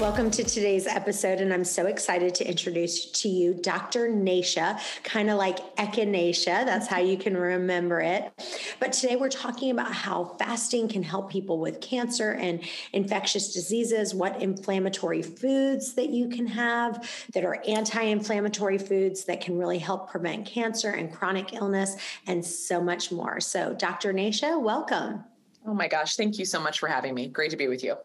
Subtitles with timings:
[0.00, 1.40] Welcome to today's episode.
[1.40, 4.10] And I'm so excited to introduce to you Dr.
[4.10, 6.66] Nasha, kind of like echinacea.
[6.66, 8.30] That's how you can remember it.
[8.78, 12.62] But today we're talking about how fasting can help people with cancer and
[12.92, 19.40] infectious diseases, what inflammatory foods that you can have that are anti inflammatory foods that
[19.40, 23.40] can really help prevent cancer and chronic illness, and so much more.
[23.40, 24.12] So, Dr.
[24.12, 25.24] Nasha, welcome.
[25.66, 27.28] Oh my gosh, thank you so much for having me.
[27.28, 27.96] Great to be with you.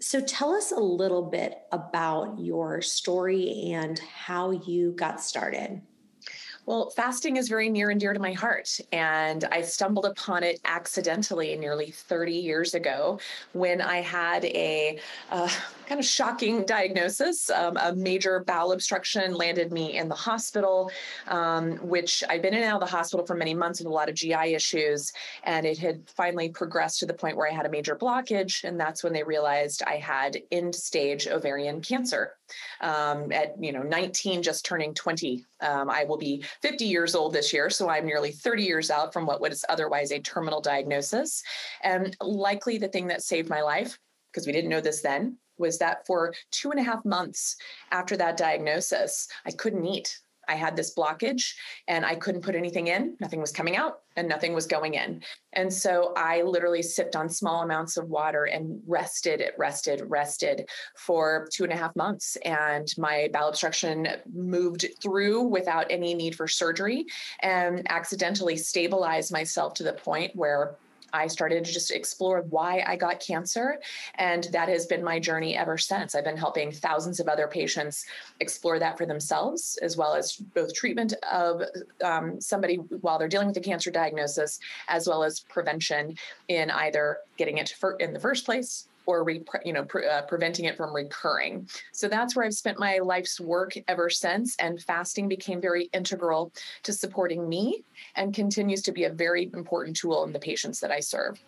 [0.00, 5.82] So tell us a little bit about your story and how you got started.
[6.66, 8.78] Well, fasting is very near and dear to my heart.
[8.90, 13.20] And I stumbled upon it accidentally nearly 30 years ago
[13.52, 14.98] when I had a
[15.30, 15.50] uh,
[15.86, 17.50] kind of shocking diagnosis.
[17.50, 20.90] Um, a major bowel obstruction landed me in the hospital,
[21.28, 23.90] um, which I'd been in and out of the hospital for many months with a
[23.90, 25.12] lot of GI issues.
[25.42, 28.64] And it had finally progressed to the point where I had a major blockage.
[28.64, 32.32] And that's when they realized I had end stage ovarian cancer.
[32.80, 37.32] Um, at you know 19, just turning 20, um, I will be 50 years old
[37.32, 41.42] this year, so I'm nearly 30 years out from what was otherwise a terminal diagnosis.
[41.82, 43.98] And likely the thing that saved my life,
[44.32, 47.56] because we didn't know this then, was that for two and a half months
[47.90, 50.18] after that diagnosis, I couldn't eat.
[50.48, 51.54] I had this blockage
[51.88, 53.16] and I couldn't put anything in.
[53.20, 55.22] Nothing was coming out and nothing was going in.
[55.52, 60.68] And so I literally sipped on small amounts of water and rested, it rested, rested
[60.96, 62.36] for two and a half months.
[62.44, 67.06] And my bowel obstruction moved through without any need for surgery
[67.40, 70.76] and accidentally stabilized myself to the point where
[71.14, 73.80] I started to just explore why I got cancer.
[74.16, 76.14] And that has been my journey ever since.
[76.14, 78.04] I've been helping thousands of other patients
[78.40, 81.62] explore that for themselves, as well as both treatment of
[82.02, 84.58] um, somebody while they're dealing with a cancer diagnosis,
[84.88, 86.16] as well as prevention
[86.48, 90.64] in either getting it in the first place or re, you know pre, uh, preventing
[90.66, 91.68] it from recurring.
[91.92, 96.52] So that's where I've spent my life's work ever since, and fasting became very integral
[96.82, 97.84] to supporting me
[98.16, 101.40] and continues to be a very important tool in the patients that I serve.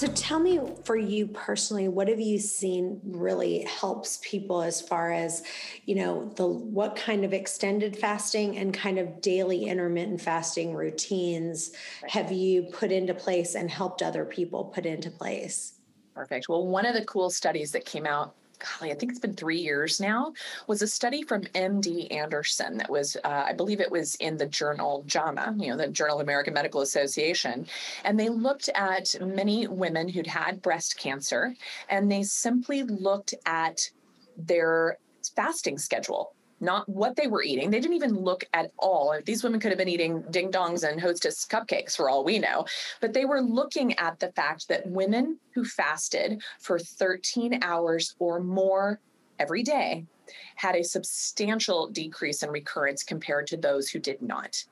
[0.00, 5.12] So tell me for you personally, what have you seen really helps people as far
[5.12, 5.42] as,
[5.84, 11.72] you know, the what kind of extended fasting and kind of daily intermittent fasting routines
[12.08, 15.74] have you put into place and helped other people put into place?
[16.14, 16.48] Perfect.
[16.48, 19.58] Well, one of the cool studies that came out golly, I think it's been three
[19.58, 20.32] years now,
[20.66, 24.46] was a study from MD Anderson that was, uh, I believe it was in the
[24.46, 27.66] journal JAMA, you know, the Journal of American Medical Association.
[28.04, 31.54] And they looked at many women who'd had breast cancer
[31.88, 33.90] and they simply looked at
[34.36, 34.98] their
[35.34, 37.70] fasting schedule not what they were eating.
[37.70, 39.18] They didn't even look at all.
[39.24, 42.66] These women could have been eating ding dongs and hostess cupcakes for all we know,
[43.00, 48.40] but they were looking at the fact that women who fasted for 13 hours or
[48.40, 49.00] more
[49.38, 50.04] every day
[50.56, 54.62] had a substantial decrease in recurrence compared to those who did not.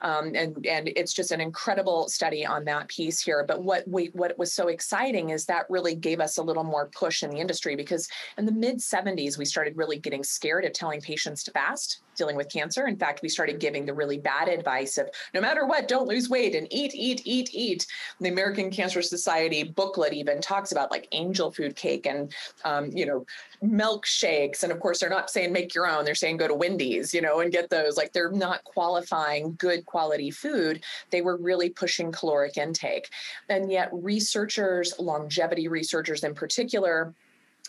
[0.00, 3.44] Um, and, and it's just an incredible study on that piece here.
[3.46, 6.88] But what we, what was so exciting is that really gave us a little more
[6.94, 8.08] push in the industry because
[8.38, 12.36] in the mid 70s, we started really getting scared of telling patients to fast dealing
[12.36, 12.86] with cancer.
[12.86, 16.28] In fact, we started giving the really bad advice of no matter what, don't lose
[16.28, 17.86] weight and eat, eat, eat, eat.
[18.20, 22.32] The American Cancer Society booklet even talks about like angel food cake and,
[22.64, 23.24] um, you know,
[23.62, 24.62] milkshakes.
[24.62, 27.20] And of course, they're not saying make your own, they're saying go to Wendy's, you
[27.20, 27.96] know, and get those.
[27.96, 30.82] Like they're not qualifying good quality food.
[31.10, 33.08] They were really pushing caloric intake.
[33.48, 37.14] And yet, researchers, longevity researchers in particular,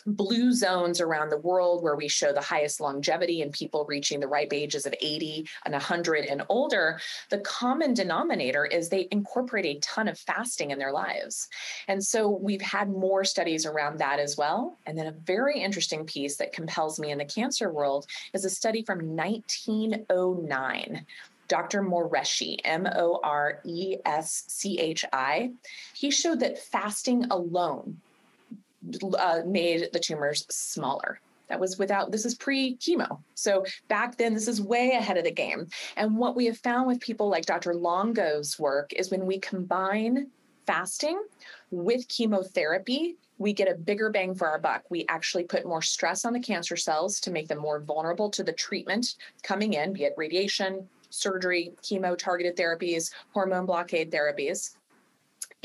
[0.06, 4.28] blue zones around the world where we show the highest longevity in people reaching the
[4.28, 7.00] ripe ages of 80 and 100 and older,
[7.30, 11.48] the common denominator is they incorporate a ton of fasting in their lives.
[11.88, 14.76] And so we've had more studies around that as well.
[14.86, 18.50] And then a very interesting piece that compels me in the cancer world is a
[18.50, 21.06] study from 1909.
[21.46, 21.82] Dr.
[21.82, 25.52] Moreschi, M O R E S C H I,
[25.92, 28.00] he showed that fasting alone
[29.18, 31.20] uh, made the tumors smaller.
[31.48, 33.20] That was without, this is pre chemo.
[33.34, 35.68] So back then, this is way ahead of the game.
[35.96, 37.74] And what we have found with people like Dr.
[37.74, 40.28] Longo's work is when we combine
[40.66, 41.22] fasting
[41.70, 44.84] with chemotherapy, we get a bigger bang for our buck.
[44.90, 48.44] We actually put more stress on the cancer cells to make them more vulnerable to
[48.44, 54.76] the treatment coming in, be it radiation, surgery, chemo targeted therapies, hormone blockade therapies.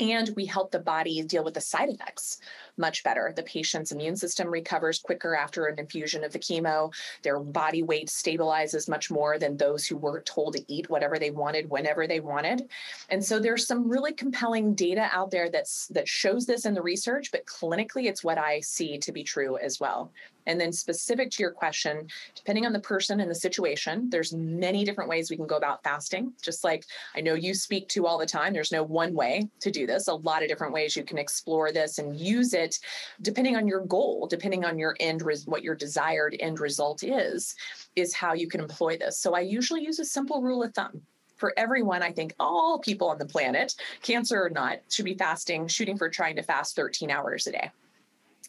[0.00, 2.38] And we help the body deal with the side effects
[2.78, 3.32] much better.
[3.36, 6.92] The patient's immune system recovers quicker after an infusion of the chemo.
[7.22, 11.30] Their body weight stabilizes much more than those who were told to eat whatever they
[11.30, 12.68] wanted whenever they wanted.
[13.10, 16.82] And so there's some really compelling data out there that's that shows this in the
[16.82, 20.10] research, but clinically it's what I see to be true as well.
[20.50, 24.84] And then specific to your question, depending on the person and the situation, there's many
[24.84, 26.32] different ways we can go about fasting.
[26.42, 29.70] Just like I know you speak to all the time, there's no one way to
[29.70, 30.08] do this.
[30.08, 32.80] A lot of different ways you can explore this and use it
[33.22, 37.54] depending on your goal, depending on your end res- what your desired end result is,
[37.94, 39.20] is how you can employ this.
[39.20, 41.00] So I usually use a simple rule of thumb
[41.36, 45.68] for everyone, I think all people on the planet, cancer or not, should be fasting,
[45.68, 47.70] shooting for trying to fast 13 hours a day.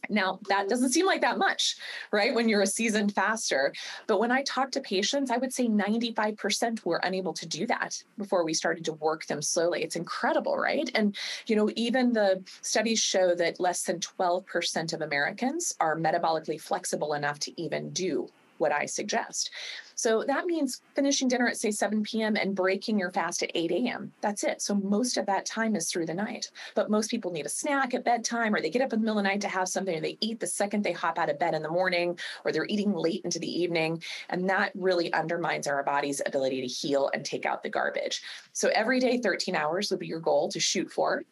[0.09, 1.77] Now, that doesn't seem like that much,
[2.11, 2.33] right?
[2.33, 3.73] When you're a seasoned faster.
[4.07, 8.03] But when I talk to patients, I would say 95% were unable to do that
[8.17, 9.83] before we started to work them slowly.
[9.83, 10.89] It's incredible, right?
[10.95, 11.15] And,
[11.47, 17.13] you know, even the studies show that less than 12% of Americans are metabolically flexible
[17.13, 18.27] enough to even do
[18.61, 19.51] what I suggest.
[19.95, 22.35] So that means finishing dinner at, say, 7 p.m.
[22.35, 24.11] and breaking your fast at 8 a.m.
[24.21, 24.61] That's it.
[24.61, 26.49] So most of that time is through the night.
[26.73, 29.19] But most people need a snack at bedtime, or they get up in the middle
[29.19, 31.37] of the night to have something, or they eat the second they hop out of
[31.37, 34.01] bed in the morning, or they're eating late into the evening.
[34.29, 38.23] And that really undermines our body's ability to heal and take out the garbage.
[38.53, 41.23] So every day, 13 hours would be your goal to shoot for.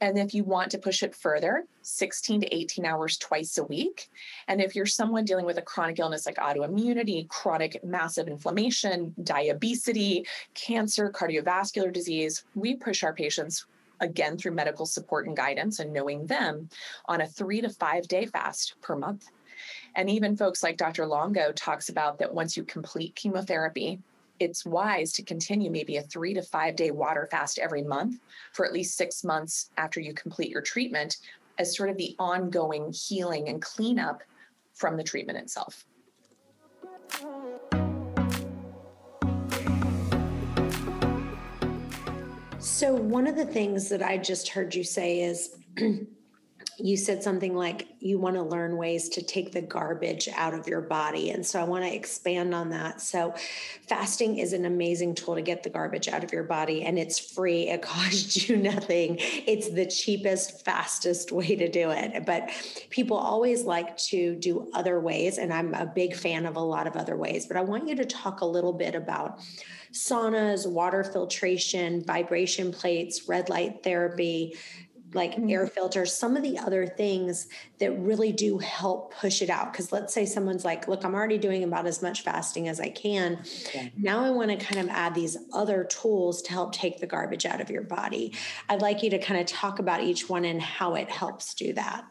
[0.00, 4.10] And if you want to push it further, 16 to 18 hours twice a week.
[4.46, 10.26] And if you're someone dealing with a chronic illness like autoimmunity, chronic massive inflammation, diabetes,
[10.54, 13.66] cancer, cardiovascular disease, we push our patients
[14.00, 16.68] again through medical support and guidance and knowing them
[17.06, 19.26] on a three to five day fast per month.
[19.96, 21.06] And even folks like Dr.
[21.06, 23.98] Longo talks about that once you complete chemotherapy,
[24.40, 28.20] it's wise to continue maybe a three to five day water fast every month
[28.52, 31.16] for at least six months after you complete your treatment
[31.58, 34.22] as sort of the ongoing healing and cleanup
[34.74, 35.84] from the treatment itself.
[42.60, 45.56] So, one of the things that I just heard you say is
[46.78, 50.68] you said something like you want to learn ways to take the garbage out of
[50.68, 51.30] your body.
[51.30, 53.00] And so I want to expand on that.
[53.00, 53.34] So,
[53.88, 57.18] fasting is an amazing tool to get the garbage out of your body, and it's
[57.18, 57.68] free.
[57.68, 59.16] It costs you nothing.
[59.18, 62.24] It's the cheapest, fastest way to do it.
[62.24, 62.50] But
[62.90, 65.38] people always like to do other ways.
[65.38, 67.46] And I'm a big fan of a lot of other ways.
[67.46, 69.40] But I want you to talk a little bit about
[69.92, 74.54] saunas, water filtration, vibration plates, red light therapy,
[75.14, 75.50] like mm-hmm.
[75.50, 79.72] air filters, some of the other things that really do help push it out.
[79.72, 82.90] Because let's say someone's like, look, I'm already doing about as much fasting as I
[82.90, 83.40] can.
[83.66, 83.92] Okay.
[83.96, 87.46] Now I want to kind of add these other tools to help take the garbage
[87.46, 88.34] out of your body.
[88.68, 91.72] I'd like you to kind of talk about each one and how it helps do
[91.74, 92.04] that.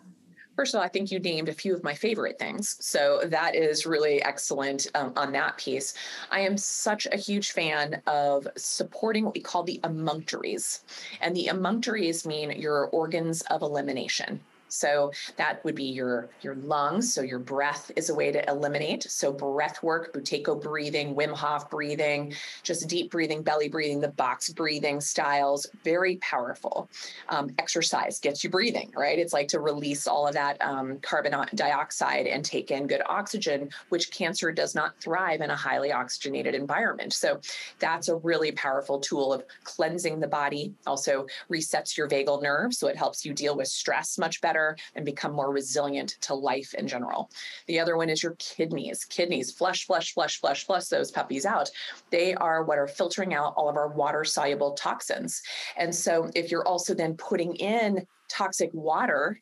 [0.57, 2.77] First of all, I think you named a few of my favorite things.
[2.79, 5.93] So that is really excellent um, on that piece.
[6.31, 10.79] I am such a huge fan of supporting what we call the emunctories.
[11.21, 14.39] And the emunctories mean your organs of elimination.
[14.69, 17.13] So that would be your your lungs.
[17.13, 19.03] So your breath is a way to eliminate.
[19.03, 22.33] So breath work, Buteyko breathing, Wim Hof breathing,
[22.63, 26.89] just deep breathing, belly breathing, the box breathing styles, very powerful.
[27.29, 29.17] Um, exercise gets you breathing, right?
[29.19, 33.69] It's like to release all of that um, carbon dioxide and take in good oxygen,
[33.89, 37.13] which cancer does not thrive in a highly oxygenated environment.
[37.13, 37.39] So
[37.79, 40.73] that's a really powerful tool of cleansing the body.
[40.85, 44.77] Also resets your vagal nerve, so it helps you deal with stress much better better
[44.95, 47.29] and become more resilient to life in general.
[47.67, 49.05] The other one is your kidneys.
[49.05, 51.69] Kidneys, flush, flush, flush, flush, flush those puppies out.
[52.09, 55.41] They are what are filtering out all of our water soluble toxins.
[55.77, 59.39] And so if you're also then putting in toxic water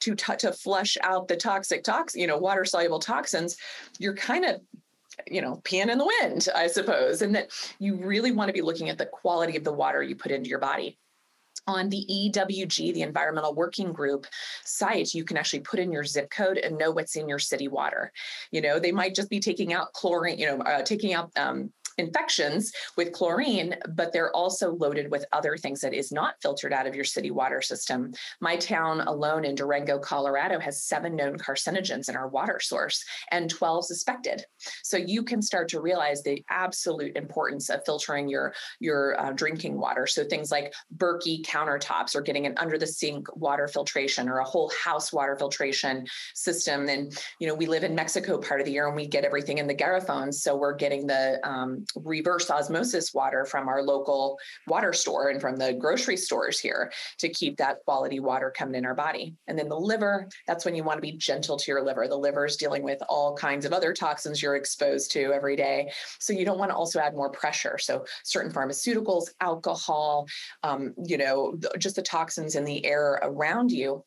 [0.00, 3.56] to, t- to flush out the toxic tox, you know, water soluble toxins,
[3.98, 4.60] you're kind of
[5.26, 7.50] you know, peeing in the wind, I suppose, and that
[7.80, 10.48] you really want to be looking at the quality of the water you put into
[10.48, 10.96] your body
[11.68, 14.26] on the EWG, the Environmental Working Group
[14.64, 17.68] site, you can actually put in your zip code and know what's in your city
[17.68, 18.10] water.
[18.50, 21.70] You know, they might just be taking out chlorine, you know, uh, taking out um,
[21.98, 26.86] infections with chlorine, but they're also loaded with other things that is not filtered out
[26.86, 28.12] of your city water system.
[28.40, 33.50] My town alone in Durango, Colorado has seven known carcinogens in our water source and
[33.50, 34.44] 12 suspected.
[34.82, 39.78] So you can start to realize the absolute importance of filtering your, your uh, drinking
[39.78, 40.06] water.
[40.06, 44.44] So things like Berkey countertops or getting an under the sink water filtration or a
[44.44, 46.88] whole house water filtration system.
[46.88, 49.58] And, you know, we live in Mexico part of the year and we get everything
[49.58, 50.34] in the garrafones.
[50.34, 55.56] So we're getting the um, reverse osmosis water from our local water store and from
[55.56, 59.34] the grocery stores here to keep that quality water coming in our body.
[59.46, 62.06] And then the liver, that's when you want to be gentle to your liver.
[62.06, 65.90] The liver is dealing with all kinds of other toxins you're exposed to every day.
[66.18, 67.78] So you don't want to also add more pressure.
[67.78, 70.26] So certain pharmaceuticals, alcohol,
[70.62, 74.04] um, you know, just the toxins in the air around you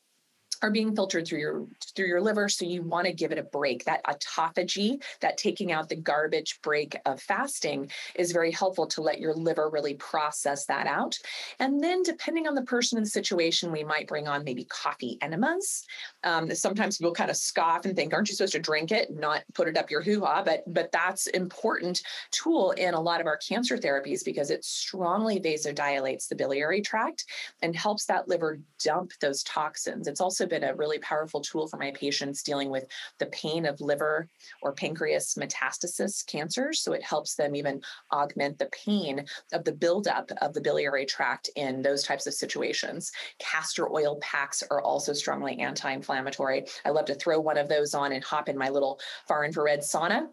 [0.61, 1.65] are being filtered through your
[1.95, 3.83] through your liver so you want to give it a break.
[3.85, 9.19] That autophagy that taking out the garbage break of fasting is very helpful to let
[9.19, 11.17] your liver really process that out.
[11.59, 15.85] And then depending on the person and situation we might bring on maybe coffee enemas.
[16.23, 19.43] Um, sometimes people kind of scoff and think aren't you supposed to drink it not
[19.53, 20.43] put it up your hoo-ha?
[20.43, 22.01] But but that's important
[22.31, 27.25] tool in a lot of our cancer therapies because it strongly vasodilates the biliary tract
[27.61, 30.07] and helps that liver dump those toxins.
[30.07, 32.85] It's also been a really powerful tool for my patients dealing with
[33.17, 34.27] the pain of liver
[34.61, 36.81] or pancreas metastasis cancers.
[36.81, 37.81] So it helps them even
[38.11, 43.11] augment the pain of the buildup of the biliary tract in those types of situations.
[43.39, 46.65] Castor oil packs are also strongly anti inflammatory.
[46.85, 49.79] I love to throw one of those on and hop in my little far infrared
[49.79, 50.27] sauna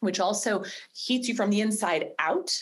[0.00, 2.52] which also heats you from the inside out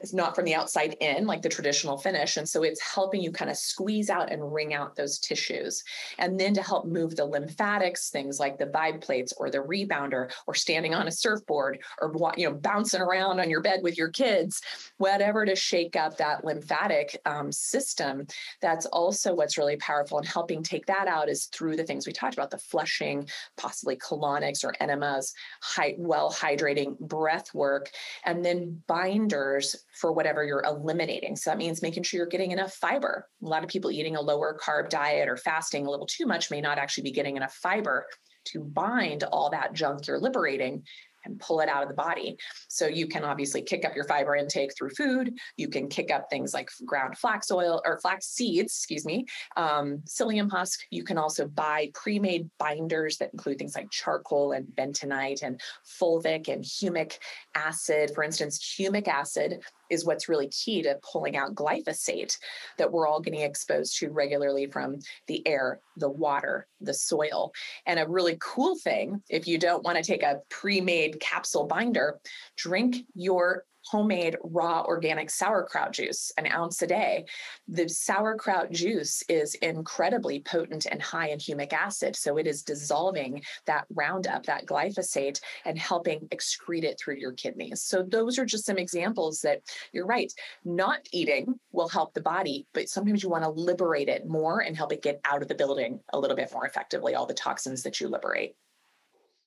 [0.00, 2.36] it's not from the outside in like the traditional Finnish.
[2.36, 5.82] And so it's helping you kind of squeeze out and wring out those tissues.
[6.18, 10.32] And then to help move the lymphatics, things like the vibe plates or the rebounder
[10.46, 14.08] or standing on a surfboard or you know bouncing around on your bed with your
[14.08, 14.60] kids,
[14.98, 18.26] whatever to shake up that lymphatic um, system.
[18.62, 22.12] That's also what's really powerful and helping take that out is through the things we
[22.12, 27.90] talked about, the flushing, possibly colonics or enemas, high, well hydrating breath work,
[28.24, 31.36] and then binders for whatever you're eliminating.
[31.36, 33.26] So that means making sure you're getting enough fiber.
[33.42, 36.50] A lot of people eating a lower carb diet or fasting a little too much
[36.50, 38.06] may not actually be getting enough fiber
[38.46, 40.82] to bind all that junk you're liberating
[41.24, 42.36] and pull it out of the body.
[42.68, 45.38] So you can obviously kick up your fiber intake through food.
[45.56, 50.02] You can kick up things like ground flax oil or flax seeds, excuse me, um,
[50.06, 50.80] psyllium husk.
[50.90, 55.60] You can also buy pre-made binders that include things like charcoal and bentonite and
[56.00, 57.18] fulvic and humic
[57.54, 58.12] acid.
[58.14, 62.36] For instance, humic acid is what's really key to pulling out glyphosate
[62.78, 67.52] that we're all getting exposed to regularly from the air, the water, the soil.
[67.86, 71.66] And a really cool thing, if you don't want to take a pre made capsule
[71.66, 72.20] binder,
[72.56, 77.24] drink your homemade raw organic sauerkraut juice, an ounce a day.
[77.66, 82.14] The sauerkraut juice is incredibly potent and high in humic acid.
[82.14, 87.82] So it is dissolving that Roundup, that glyphosate, and helping excrete it through your kidneys.
[87.82, 90.32] So those are just some examples that you're right.
[90.64, 94.76] Not eating will help the body, but sometimes you want to liberate it more and
[94.76, 97.82] help it get out of the building a little bit more effectively, all the toxins
[97.82, 98.54] that you liberate.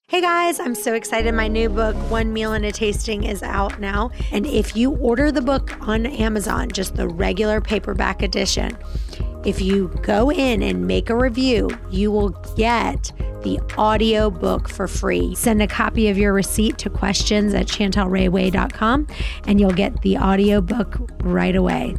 [0.08, 1.34] Hey guys, I'm so excited.
[1.34, 4.12] My new book, One Meal and a Tasting, is out now.
[4.32, 8.78] And if you order the book on Amazon, just the regular paperback edition,
[9.46, 13.12] if you go in and make a review, you will get
[13.44, 15.34] the audio book for free.
[15.36, 19.08] Send a copy of your receipt to questions at chantelrayway.com
[19.48, 21.96] and you'll get the audio book right away.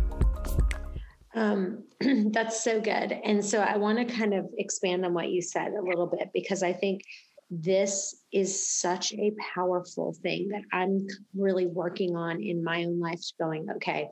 [1.34, 1.82] Um,
[2.32, 3.12] that's so good.
[3.24, 6.30] And so I want to kind of expand on what you said a little bit
[6.32, 7.02] because I think
[7.50, 13.20] this is such a powerful thing that I'm really working on in my own life,
[13.38, 14.08] going, okay,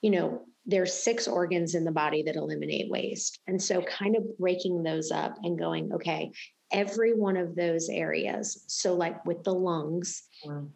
[0.00, 3.40] you know, there's six organs in the body that eliminate waste.
[3.46, 6.32] And so kind of breaking those up and going, okay,
[6.72, 8.64] every one of those areas.
[8.66, 10.66] So like with the lungs, wow.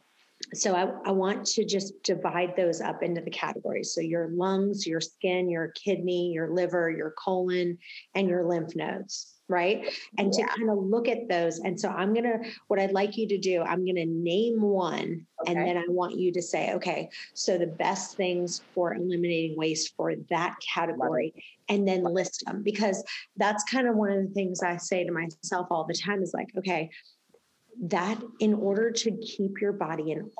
[0.53, 3.95] so I, I want to just divide those up into the categories.
[3.95, 7.79] So your lungs, your skin, your kidney, your liver, your colon,
[8.15, 9.93] and your lymph nodes right?
[10.19, 10.47] And yeah.
[10.47, 11.59] to kind of look at those.
[11.61, 12.39] And so I'm going to,
[12.69, 15.27] what I'd like you to do, I'm going to name one.
[15.41, 15.53] Okay.
[15.53, 19.95] And then I want you to say, okay, so the best things for eliminating waste
[19.97, 21.35] for that category,
[21.69, 23.05] and then list them because
[23.37, 26.33] that's kind of one of the things I say to myself all the time is
[26.35, 26.91] like, okay,
[27.83, 30.31] that in order to keep your body in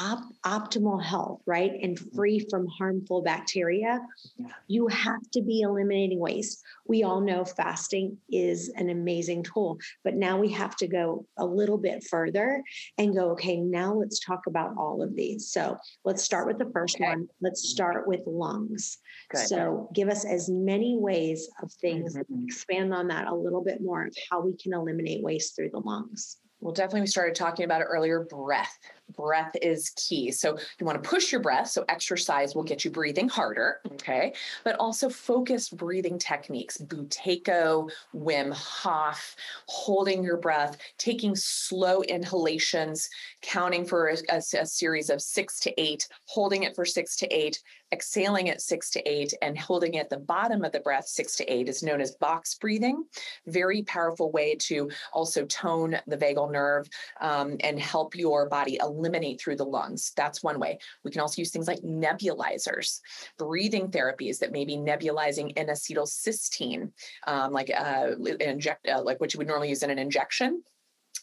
[0.00, 2.16] op- optimal health, right, and mm-hmm.
[2.16, 4.00] free from harmful bacteria,
[4.36, 4.46] yeah.
[4.66, 6.62] you have to be eliminating waste.
[6.86, 11.44] We all know fasting is an amazing tool, but now we have to go a
[11.44, 12.62] little bit further
[12.96, 15.50] and go, okay, now let's talk about all of these.
[15.50, 17.04] So let's start with the first okay.
[17.04, 17.28] one.
[17.40, 18.98] Let's start with lungs.
[19.30, 19.46] Good.
[19.46, 22.44] So give us as many ways of things, mm-hmm.
[22.44, 25.80] expand on that a little bit more of how we can eliminate waste through the
[25.80, 26.38] lungs.
[26.60, 28.76] Well, definitely we started talking about it earlier breath
[29.16, 30.30] breath is key.
[30.30, 31.68] So you want to push your breath.
[31.68, 33.80] So exercise will get you breathing harder.
[33.92, 34.34] Okay.
[34.64, 39.36] But also focused breathing techniques, Buteyko, Wim Hof,
[39.66, 43.08] holding your breath, taking slow inhalations,
[43.42, 47.26] counting for a, a, a series of six to eight, holding it for six to
[47.26, 47.62] eight,
[47.92, 51.52] exhaling at six to eight and holding at the bottom of the breath six to
[51.52, 53.04] eight is known as box breathing.
[53.46, 56.88] Very powerful way to also tone the vagal nerve
[57.20, 60.12] um, and help your body eliminate through the lungs.
[60.16, 60.78] That's one way.
[61.04, 63.00] We can also use things like nebulizers,
[63.38, 66.90] breathing therapies that may be nebulizing N-acetylcysteine,
[67.26, 70.62] um, like uh, inject, uh, like what you would normally use in an injection.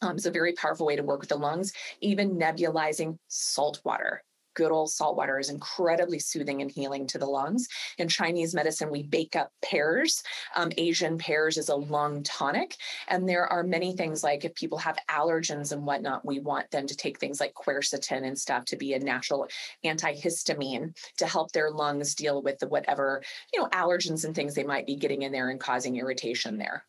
[0.01, 4.24] Um, it's a very powerful way to work with the lungs, even nebulizing salt water
[4.55, 7.67] good old salt water is incredibly soothing and healing to the lungs.
[7.97, 10.24] In Chinese medicine, we bake up pears.
[10.55, 12.75] Um, Asian pears is a lung tonic.
[13.07, 16.88] And there are many things like if people have allergens and whatnot, we want them
[16.88, 19.47] to take things like quercetin and stuff to be a natural
[19.85, 23.21] antihistamine to help their lungs deal with the whatever,
[23.53, 26.83] you know, allergens and things they might be getting in there and causing irritation there.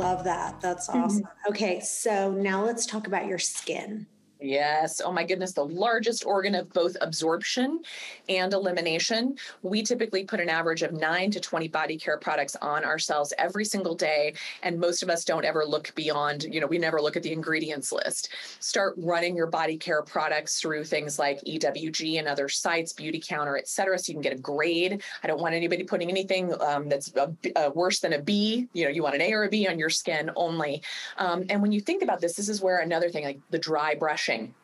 [0.00, 0.60] Love that.
[0.60, 1.00] That's mm-hmm.
[1.00, 1.22] awesome.
[1.22, 1.50] Mm-hmm.
[1.50, 4.06] Okay, so now let's talk about your skin.
[4.40, 5.02] Yes.
[5.04, 5.52] Oh my goodness.
[5.52, 7.80] The largest organ of both absorption
[8.28, 9.36] and elimination.
[9.62, 13.66] We typically put an average of nine to 20 body care products on ourselves every
[13.66, 14.32] single day.
[14.62, 17.32] And most of us don't ever look beyond, you know, we never look at the
[17.32, 18.30] ingredients list.
[18.60, 23.68] Start running your body care products through things like EWG and other sites, Beautycounter, et
[23.68, 25.02] cetera, so you can get a grade.
[25.22, 28.68] I don't want anybody putting anything um, that's a, a worse than a B.
[28.72, 30.82] You know, you want an A or a B on your skin only.
[31.18, 33.94] Um, and when you think about this, this is where another thing like the dry
[33.94, 34.54] brushing brushing.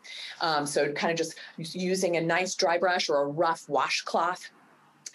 [0.41, 4.51] Um, so kind of just using a nice dry brush or a rough washcloth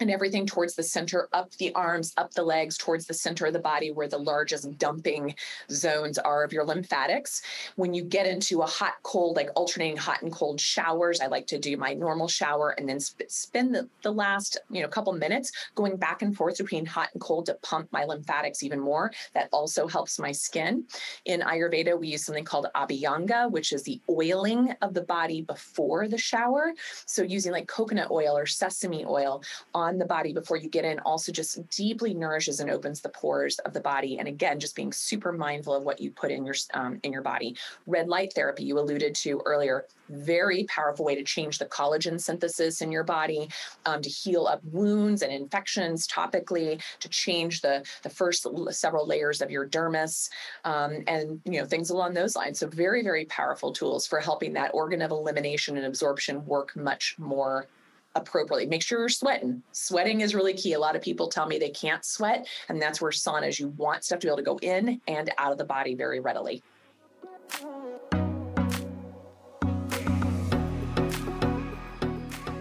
[0.02, 3.52] and everything towards the center, up the arms, up the legs, towards the center of
[3.52, 5.34] the body where the largest dumping
[5.70, 7.42] zones are of your lymphatics.
[7.76, 11.46] When you get into a hot, cold, like alternating hot and cold showers, I like
[11.46, 15.12] to do my normal shower and then sp- spend the, the last, you know, couple
[15.12, 19.12] minutes going back and forth between hot and cold to pump my lymphatics even more.
[19.34, 20.84] That also helps my skin.
[21.24, 26.08] In Ayurveda, we use something called abhyanga, which is the oiling of the body before
[26.08, 26.72] the shower.
[27.06, 29.42] So using like coconut oil or sesame oil
[29.74, 33.58] on the body before you get in also just deeply nourishes and opens the pores
[33.60, 34.18] of the body.
[34.18, 37.22] And again, just being super mindful of what you put in your um, in your
[37.22, 37.56] body.
[37.86, 42.80] Red light therapy you alluded to earlier, very powerful way to change the collagen synthesis
[42.80, 43.48] in your body,
[43.86, 49.40] um, to heal up wounds and infections topically, to change the the first several layers
[49.40, 50.28] of your dermis,
[50.64, 52.58] um, and you know things along those lines.
[52.58, 57.16] So very very powerful tools for helping that organ of elimination and absorption work much
[57.18, 57.66] more
[58.14, 58.66] appropriately.
[58.66, 59.62] Make sure you're sweating.
[59.72, 60.72] Sweating is really key.
[60.74, 64.04] A lot of people tell me they can't sweat, and that's where saunas, you want
[64.04, 66.62] stuff to be able to go in and out of the body very readily.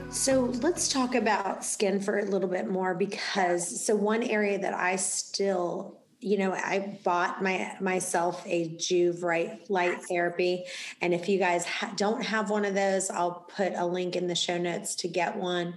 [0.09, 4.73] So let's talk about skin for a little bit more because so one area that
[4.73, 10.65] I still you know, I bought my myself a Joovv right light therapy,
[11.01, 14.27] and if you guys ha- don't have one of those, I'll put a link in
[14.27, 15.73] the show notes to get one.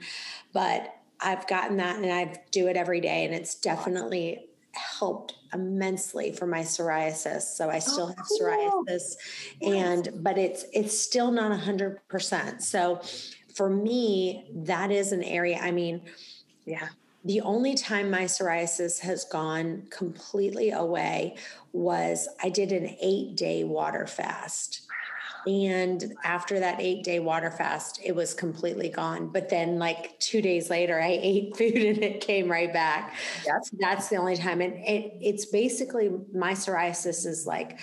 [0.52, 6.32] But I've gotten that, and I do it every day, and it's definitely helped immensely
[6.32, 7.42] for my psoriasis.
[7.42, 9.14] So I still oh, have psoriasis,
[9.62, 12.62] and but it's it's still not a hundred percent.
[12.62, 13.00] So
[13.54, 15.58] for me, that is an area.
[15.58, 16.02] I mean,
[16.66, 16.88] yeah
[17.24, 21.36] the only time my psoriasis has gone completely away
[21.72, 24.82] was I did an eight day water fast.
[25.46, 29.28] And after that eight day water fast, it was completely gone.
[29.28, 33.14] But then, like two days later, I ate food and it came right back.
[33.46, 34.60] That's that's the only time.
[34.60, 37.80] And it, it's basically my psoriasis is like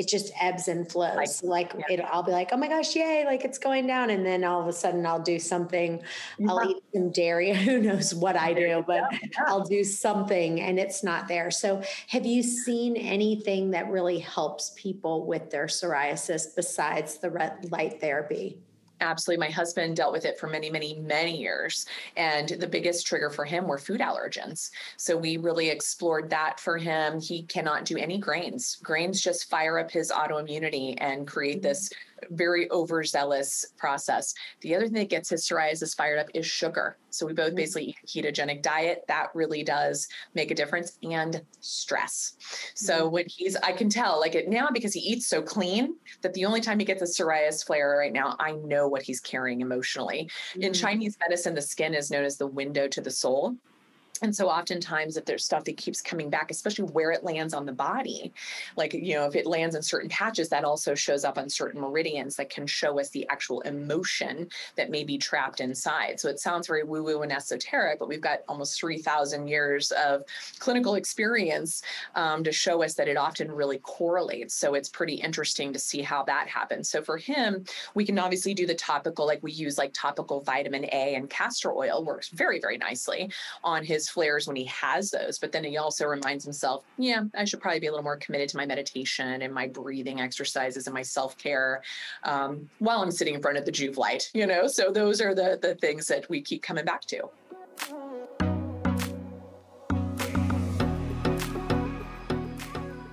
[0.00, 1.42] it just ebbs and flows.
[1.42, 1.96] Like, like yeah.
[1.98, 4.08] it, I'll be like, oh my gosh, yay, like it's going down.
[4.08, 6.00] And then all of a sudden I'll do something,
[6.38, 6.50] yeah.
[6.50, 7.52] I'll eat some dairy.
[7.64, 9.28] Who knows what I do, but yeah.
[9.46, 11.50] I'll do something and it's not there.
[11.50, 17.70] So have you seen anything that really helps people with their psoriasis besides the red
[17.70, 18.58] light therapy?
[19.00, 19.46] Absolutely.
[19.46, 21.86] My husband dealt with it for many, many, many years.
[22.16, 24.70] And the biggest trigger for him were food allergens.
[24.96, 27.20] So we really explored that for him.
[27.20, 28.76] He cannot do any grains.
[28.82, 31.90] Grains just fire up his autoimmunity and create this
[32.30, 34.34] very overzealous process.
[34.60, 36.98] The other thing that gets his psoriasis fired up is sugar.
[37.10, 37.56] So we both mm-hmm.
[37.56, 39.02] basically eat a ketogenic diet.
[39.08, 42.36] That really does make a difference and stress.
[42.74, 43.14] So mm-hmm.
[43.14, 46.44] when he's, I can tell like it now because he eats so clean that the
[46.44, 50.30] only time he gets a psoriasis flare right now, I know what he's carrying emotionally.
[50.52, 50.62] Mm-hmm.
[50.62, 53.56] In Chinese medicine, the skin is known as the window to the soul.
[54.22, 57.64] And so oftentimes if there's stuff that keeps coming back especially where it lands on
[57.64, 58.32] the body
[58.76, 61.80] like you know if it lands in certain patches that also shows up on certain
[61.80, 66.18] meridians that can show us the actual emotion that may be trapped inside.
[66.20, 70.22] So it sounds very woo woo and esoteric but we've got almost 3000 years of
[70.58, 71.82] clinical experience
[72.14, 74.54] um, to show us that it often really correlates.
[74.54, 76.88] So it's pretty interesting to see how that happens.
[76.90, 80.84] So for him we can obviously do the topical like we use like topical vitamin
[80.84, 83.30] a and castor oil works very very nicely
[83.64, 87.44] on his flares when he has those, but then he also reminds himself, yeah, I
[87.44, 90.94] should probably be a little more committed to my meditation and my breathing exercises and
[90.94, 91.82] my self care
[92.24, 94.66] um, while I'm sitting in front of the Joovv light, you know?
[94.66, 97.28] So those are the, the things that we keep coming back to.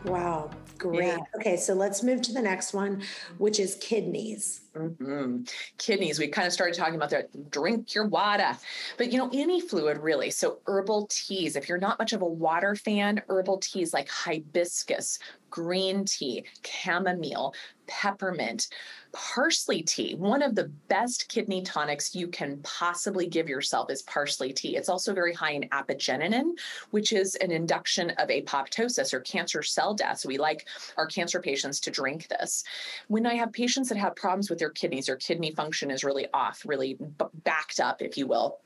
[0.06, 0.50] Wow.
[0.90, 1.08] Great.
[1.08, 1.18] Yeah.
[1.36, 3.04] Okay, so let's move to the next one,
[3.38, 4.62] which is kidneys.
[4.76, 5.44] Mm-hmm.
[5.78, 7.50] Kidneys, we kind of started talking about that.
[7.50, 8.56] Drink your water.
[8.98, 10.30] But you know, any fluid really.
[10.30, 15.20] So, herbal teas, if you're not much of a water fan, herbal teas like hibiscus,
[15.50, 17.54] green tea, chamomile,
[17.88, 18.68] peppermint,
[19.12, 20.16] parsley tea.
[20.16, 24.76] One of the best kidney tonics you can possibly give yourself is parsley tea.
[24.76, 26.52] It's also very high in apigenin,
[26.92, 30.20] which is an induction of apoptosis or cancer cell death.
[30.20, 32.64] So we like our cancer patients to drink this.
[33.08, 36.28] When I have patients that have problems with their kidneys, their kidney function is really
[36.34, 38.60] off, really b- backed up, if you will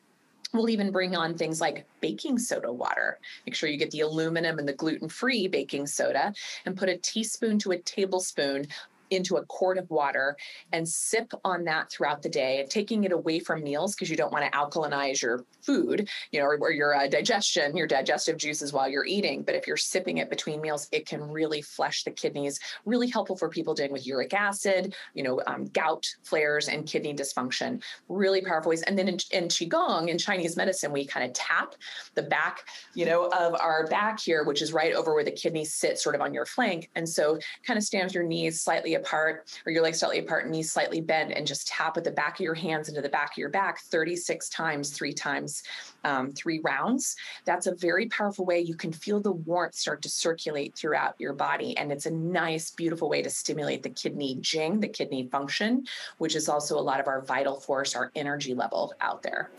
[0.53, 3.19] We'll even bring on things like baking soda water.
[3.45, 6.33] Make sure you get the aluminum and the gluten free baking soda
[6.65, 8.67] and put a teaspoon to a tablespoon
[9.11, 10.35] into a quart of water
[10.71, 14.31] and sip on that throughout the day, taking it away from meals because you don't
[14.31, 18.73] want to alkalinize your food, you know, or, or your uh, digestion, your digestive juices
[18.73, 19.43] while you're eating.
[19.43, 22.59] But if you're sipping it between meals, it can really flush the kidneys.
[22.85, 27.13] Really helpful for people dealing with uric acid, you know, um, gout flares and kidney
[27.13, 27.83] dysfunction.
[28.07, 28.81] Really powerful ways.
[28.83, 31.75] And then in, in qigong, in Chinese medicine, we kind of tap
[32.15, 32.61] the back,
[32.95, 36.15] you know, of our back here, which is right over where the kidney sits, sort
[36.15, 36.89] of on your flank.
[36.95, 40.49] And so, kind of stand with your knees slightly apart or your legs slightly apart,
[40.49, 43.31] knees slightly bent, and just tap with the back of your hands into the back
[43.31, 45.63] of your back 36 times, three times,
[46.03, 47.15] um, three rounds.
[47.45, 48.59] That's a very powerful way.
[48.59, 51.77] You can feel the warmth start to circulate throughout your body.
[51.77, 55.85] And it's a nice, beautiful way to stimulate the kidney jing, the kidney function,
[56.17, 59.51] which is also a lot of our vital force, our energy level out there.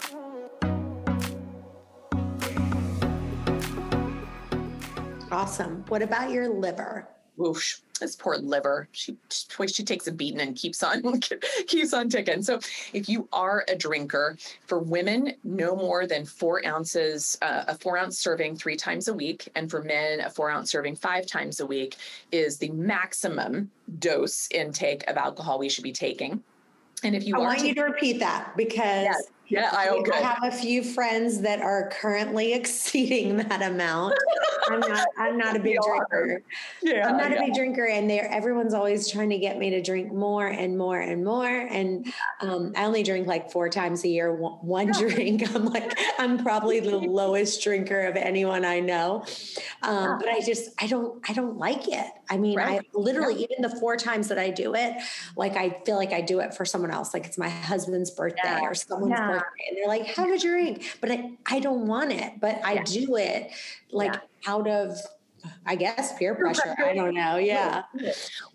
[5.33, 5.83] Awesome.
[5.89, 7.09] What about your liver?
[7.43, 11.21] Whoosh this poor liver she she takes a beating and keeps on
[11.67, 12.59] keeps on ticking so
[12.93, 17.97] if you are a drinker for women no more than four ounces uh, a four
[17.97, 21.61] ounce serving three times a week and for men a four ounce serving five times
[21.61, 21.97] a week
[22.33, 26.43] is the maximum dose intake of alcohol we should be taking
[27.05, 29.23] and if you I want you to repeat that because yes.
[29.53, 30.23] Yeah, I okay.
[30.23, 34.15] have a few friends that are currently exceeding that amount.
[34.73, 35.09] I'm not.
[35.19, 36.43] I'm not a big drinker.
[36.83, 39.83] Yeah, I'm not a big drinker, and they everyone's always trying to get me to
[39.83, 41.49] drink more and more and more.
[41.49, 44.35] And um, I only drink like four times a year.
[44.35, 45.43] One, drink.
[45.55, 49.25] I'm like I'm probably the lowest drinker of anyone I know.
[49.83, 52.07] Um, but I just I don't I don't like it.
[52.31, 52.81] I mean, right.
[52.81, 54.97] I literally even the four times that I do it,
[55.37, 57.13] like I feel like I do it for someone else.
[57.15, 60.99] Like it's my husband's birthday or someone's birthday and they're like, have a drink.
[61.01, 63.51] But I, I don't want it, but I do it
[63.91, 64.21] like yeah.
[64.53, 64.97] out of
[65.67, 66.75] I guess peer pressure.
[66.79, 67.37] I don't know.
[67.37, 67.83] Yeah.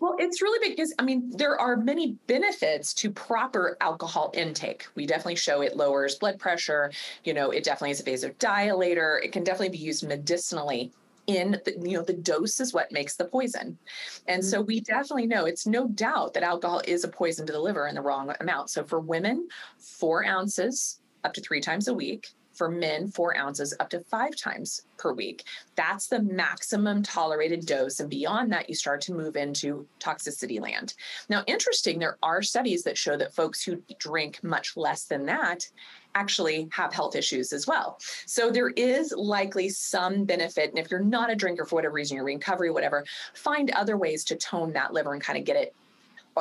[0.00, 4.86] Well, it's really because I mean, there are many benefits to proper alcohol intake.
[4.94, 6.90] We definitely show it lowers blood pressure.
[7.24, 9.22] You know, it definitely is a vasodilator.
[9.22, 10.92] It can definitely be used medicinally
[11.28, 13.78] in the, you know the dose is what makes the poison
[14.26, 14.48] and mm-hmm.
[14.48, 17.86] so we definitely know it's no doubt that alcohol is a poison to the liver
[17.86, 19.46] in the wrong amount so for women
[19.78, 24.36] four ounces up to three times a week for men, four ounces up to five
[24.36, 25.44] times per week.
[25.76, 28.00] That's the maximum tolerated dose.
[28.00, 30.94] And beyond that, you start to move into toxicity land.
[31.28, 35.66] Now, interesting, there are studies that show that folks who drink much less than that
[36.14, 37.98] actually have health issues as well.
[38.26, 40.70] So there is likely some benefit.
[40.70, 44.24] And if you're not a drinker for whatever reason, you're recovery, whatever, find other ways
[44.24, 45.74] to tone that liver and kind of get it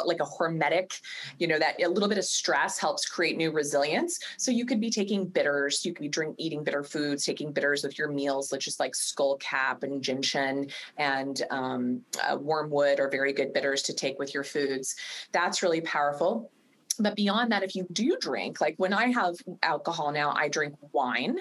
[0.06, 1.00] like a hormetic,
[1.40, 4.20] you know, that a little bit of stress helps create new resilience.
[4.38, 7.84] So you could be taking bitters, you could be drink eating bitter foods, taking bitters
[7.84, 13.34] with your meals, which is like skullcap and gentian and um, uh, wormwood are very
[13.34, 14.96] good bitters to take with your foods.
[15.32, 16.52] That's really powerful
[17.00, 20.74] but beyond that if you do drink like when i have alcohol now i drink
[20.92, 21.38] wine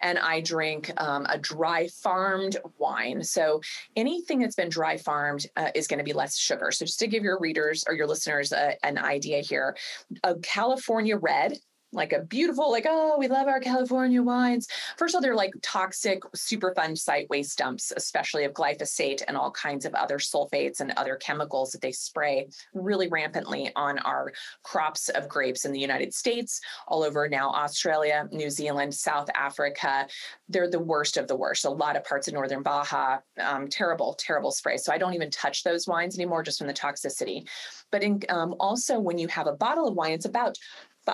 [0.00, 3.22] and i drink um, a dry farmed wine.
[3.22, 3.60] So
[3.96, 6.70] anything that's been dry farmed uh, is going to be less sugar.
[6.70, 9.76] So just to give your readers or your listeners a, an idea here
[10.24, 11.56] a california red
[11.92, 14.68] like a beautiful, like, oh, we love our California wines.
[14.96, 19.50] First of all, they're like toxic, Superfund site waste dumps, especially of glyphosate and all
[19.50, 25.08] kinds of other sulfates and other chemicals that they spray really rampantly on our crops
[25.08, 30.06] of grapes in the United States, all over now Australia, New Zealand, South Africa.
[30.48, 31.64] They're the worst of the worst.
[31.64, 34.76] A lot of parts of Northern Baja, um, terrible, terrible spray.
[34.76, 37.48] So I don't even touch those wines anymore just from the toxicity.
[37.90, 40.56] But in, um, also, when you have a bottle of wine, it's about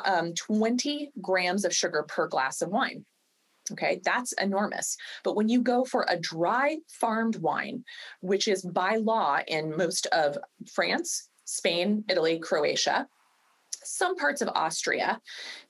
[0.05, 3.05] um, 20 grams of sugar per glass of wine.
[3.73, 4.97] Okay, that's enormous.
[5.25, 7.85] But when you go for a dry farmed wine,
[8.21, 10.39] which is by law in most of
[10.73, 13.09] France, Spain, Italy, Croatia,
[13.83, 15.21] some parts of Austria,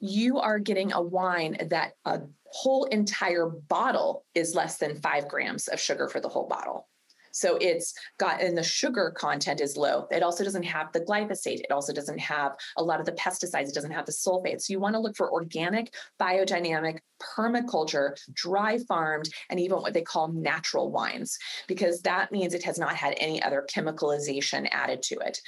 [0.00, 5.68] you are getting a wine that a whole entire bottle is less than five grams
[5.68, 6.88] of sugar for the whole bottle.
[7.36, 10.06] So it's got, and the sugar content is low.
[10.10, 11.60] It also doesn't have the glyphosate.
[11.60, 13.68] It also doesn't have a lot of the pesticides.
[13.68, 14.62] It doesn't have the sulfates.
[14.62, 20.00] So you want to look for organic, biodynamic, permaculture, dry farmed, and even what they
[20.00, 25.16] call natural wines, because that means it has not had any other chemicalization added to
[25.16, 25.38] it.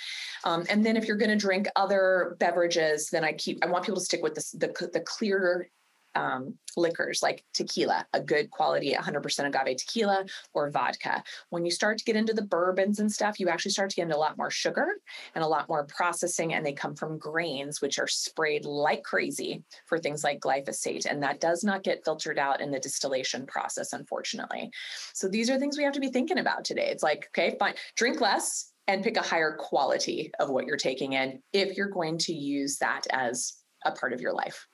[0.45, 3.85] Um, and then if you're going to drink other beverages, then I keep, I want
[3.85, 5.71] people to stick with the, the clear
[6.15, 11.23] um, liquors like tequila, a good quality 100% agave tequila or vodka.
[11.51, 14.03] When you start to get into the bourbons and stuff, you actually start to get
[14.03, 14.87] into a lot more sugar
[15.35, 19.63] and a lot more processing, and they come from grains, which are sprayed like crazy
[19.87, 21.07] for things like glyphosate.
[21.07, 24.71] And that does not get filtered out in the distillation process, unfortunately.
[25.15, 26.89] So these are things we have to be thinking about today.
[26.91, 31.13] It's like, okay, fine, drink less and pick a higher quality of what you're taking
[31.13, 34.67] in if you're going to use that as a part of your life.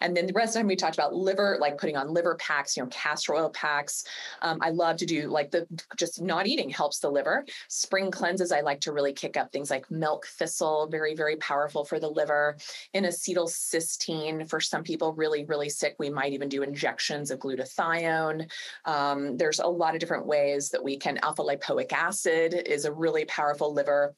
[0.00, 2.36] And then the rest of the time we talked about liver, like putting on liver
[2.36, 4.04] packs, you know, castor oil packs.
[4.42, 7.44] Um, I love to do like the just not eating helps the liver.
[7.68, 11.84] Spring cleanses, I like to really kick up things like milk thistle, very, very powerful
[11.84, 12.56] for the liver.
[12.94, 18.50] N-acetylcysteine, for some people really, really sick, we might even do injections of glutathione.
[18.84, 22.92] Um, there's a lot of different ways that we can, alpha lipoic acid is a
[22.92, 24.14] really powerful liver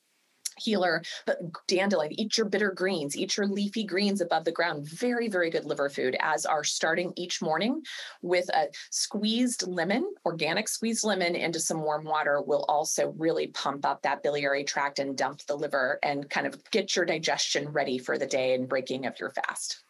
[0.58, 4.88] healer, but dandelion, eat your bitter greens, eat your leafy greens above the ground.
[4.88, 7.82] Very, very good liver food, as are starting each morning
[8.22, 13.84] with a squeezed lemon, organic squeezed lemon into some warm water will also really pump
[13.84, 17.98] up that biliary tract and dump the liver and kind of get your digestion ready
[17.98, 19.84] for the day and breaking of your fast.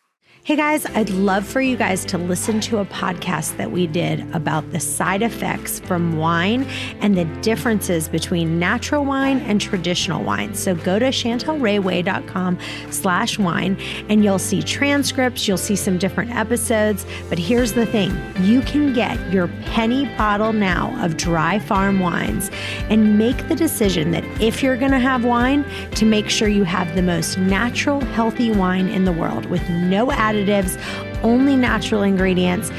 [0.44, 4.34] Hey guys, I'd love for you guys to listen to a podcast that we did
[4.34, 6.64] about the side effects from wine
[7.00, 10.54] and the differences between natural wine and traditional wine.
[10.54, 12.58] So go to chantelrayway.com
[12.90, 17.04] slash wine and you'll see transcripts, you'll see some different episodes.
[17.28, 22.50] But here's the thing you can get your penny bottle now of dry farm wines
[22.88, 26.64] and make the decision that if you're going to have wine, to make sure you
[26.64, 30.78] have the most natural, healthy wine in the world with no added additives,
[31.22, 32.70] only natural ingredients.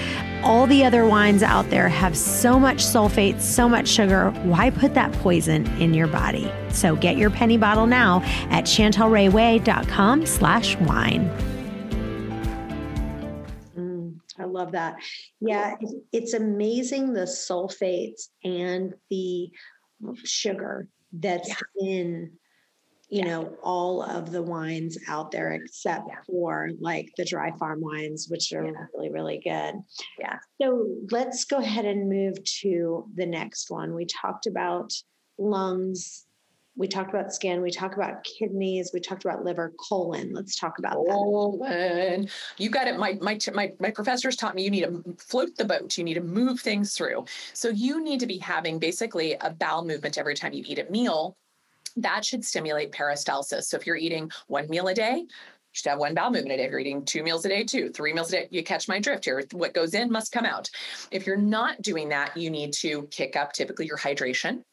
[0.44, 4.32] All the other wines out there have so much sulfate, so much sugar.
[4.44, 6.50] Why put that poison in your body?
[6.70, 11.30] So get your penny bottle now at chantelrayway.com slash wine.
[13.78, 14.96] Mm, I love that.
[15.42, 15.76] Yeah,
[16.14, 19.52] it's amazing the sulfates and the
[20.24, 21.86] sugar that's yeah.
[21.86, 22.32] in
[23.10, 23.26] you yeah.
[23.26, 26.16] know all of the wines out there except yeah.
[26.28, 28.72] for like the dry farm wines which are yeah.
[28.94, 29.76] really really good
[30.20, 34.94] yeah so let's go ahead and move to the next one we talked about
[35.38, 36.26] lungs
[36.76, 40.78] we talked about skin we talked about kidneys we talked about liver colon let's talk
[40.78, 42.22] about colon.
[42.22, 45.56] that you got it my, my my my professors taught me you need to float
[45.58, 49.36] the boat you need to move things through so you need to be having basically
[49.42, 51.36] a bowel movement every time you eat a meal
[52.02, 53.64] that should stimulate peristalsis.
[53.64, 55.28] So if you're eating one meal a day, you
[55.74, 56.64] should have one bowel movement a day.
[56.64, 59.00] If you're eating two meals a day, two, three meals a day, you catch my
[59.00, 59.44] drift here.
[59.52, 60.70] What goes in must come out.
[61.12, 64.64] If you're not doing that, you need to kick up typically your hydration,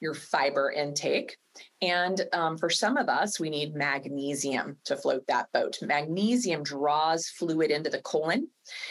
[0.00, 1.36] your fiber intake,
[1.82, 5.78] and um, for some of us, we need magnesium to float that boat.
[5.80, 8.48] Magnesium draws fluid into the colon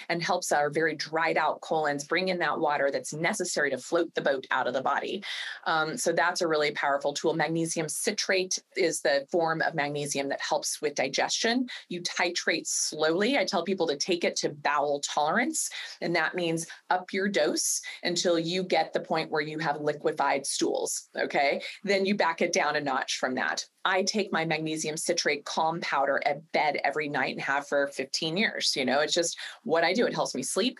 [0.10, 4.13] and helps our very dried out colons bring in that water that's necessary to float
[4.15, 5.24] the boat out of the body.
[5.65, 7.36] Um, so that's a really powerful tool.
[7.36, 11.67] Magnesium citrate is the form of magnesium that helps with digestion.
[11.89, 13.38] You titrate slowly.
[13.38, 15.69] I tell people to take it to bowel tolerance,
[16.02, 20.45] and that means up your dose until you get the point where you have liquefied
[20.45, 20.99] stools.
[21.18, 21.62] Okay.
[21.84, 23.66] Then you back it down a notch from that.
[23.86, 28.38] I take my magnesium citrate calm powder at bed every night and have for 15
[28.38, 28.74] years.
[28.76, 30.06] You know, it's just what I do.
[30.06, 30.80] It helps me sleep.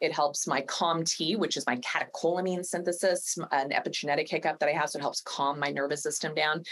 [0.00, 4.90] It helps my COMT, which is my catecholamine synthesis, an epigenetic hiccup that I have.
[4.90, 6.62] So it helps calm my nervous system down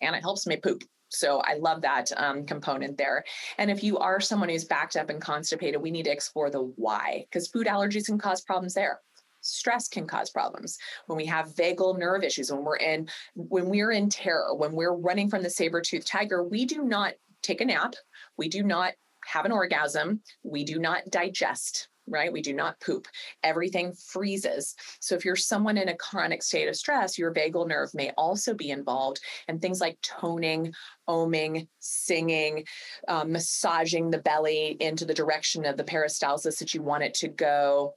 [0.00, 0.82] and it helps me poop.
[1.10, 3.24] So I love that um, component there.
[3.56, 6.60] And if you are someone who's backed up and constipated, we need to explore the
[6.76, 9.00] why because food allergies can cause problems there
[9.48, 13.92] stress can cause problems when we have vagal nerve issues when we're in when we're
[13.92, 17.94] in terror when we're running from the saber-toothed tiger we do not take a nap
[18.36, 18.92] we do not
[19.24, 22.32] have an orgasm we do not digest right?
[22.32, 23.06] We do not poop.
[23.42, 24.74] Everything freezes.
[25.00, 28.54] So if you're someone in a chronic state of stress, your vagal nerve may also
[28.54, 29.20] be involved.
[29.46, 30.72] And things like toning,
[31.08, 32.64] oming, singing,
[33.08, 37.28] um, massaging the belly into the direction of the peristalsis that you want it to
[37.28, 37.94] go,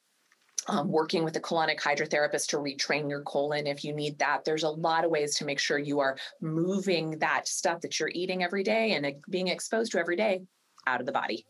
[0.68, 4.46] um, working with a colonic hydrotherapist to retrain your colon if you need that.
[4.46, 8.12] There's a lot of ways to make sure you are moving that stuff that you're
[8.14, 10.44] eating every day and being exposed to every day
[10.88, 11.46] out of the body.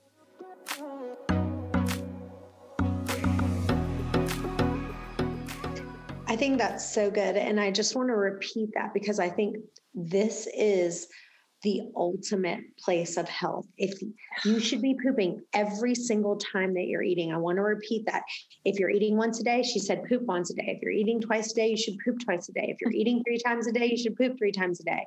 [6.27, 7.35] I think that's so good.
[7.35, 9.57] And I just want to repeat that because I think
[9.93, 11.07] this is
[11.63, 13.67] the ultimate place of health.
[13.77, 14.01] If
[14.43, 18.23] you should be pooping every single time that you're eating, I want to repeat that.
[18.65, 20.65] If you're eating once a day, she said poop once a day.
[20.67, 22.67] If you're eating twice a day, you should poop twice a day.
[22.69, 25.05] If you're eating three times a day, you should poop three times a day.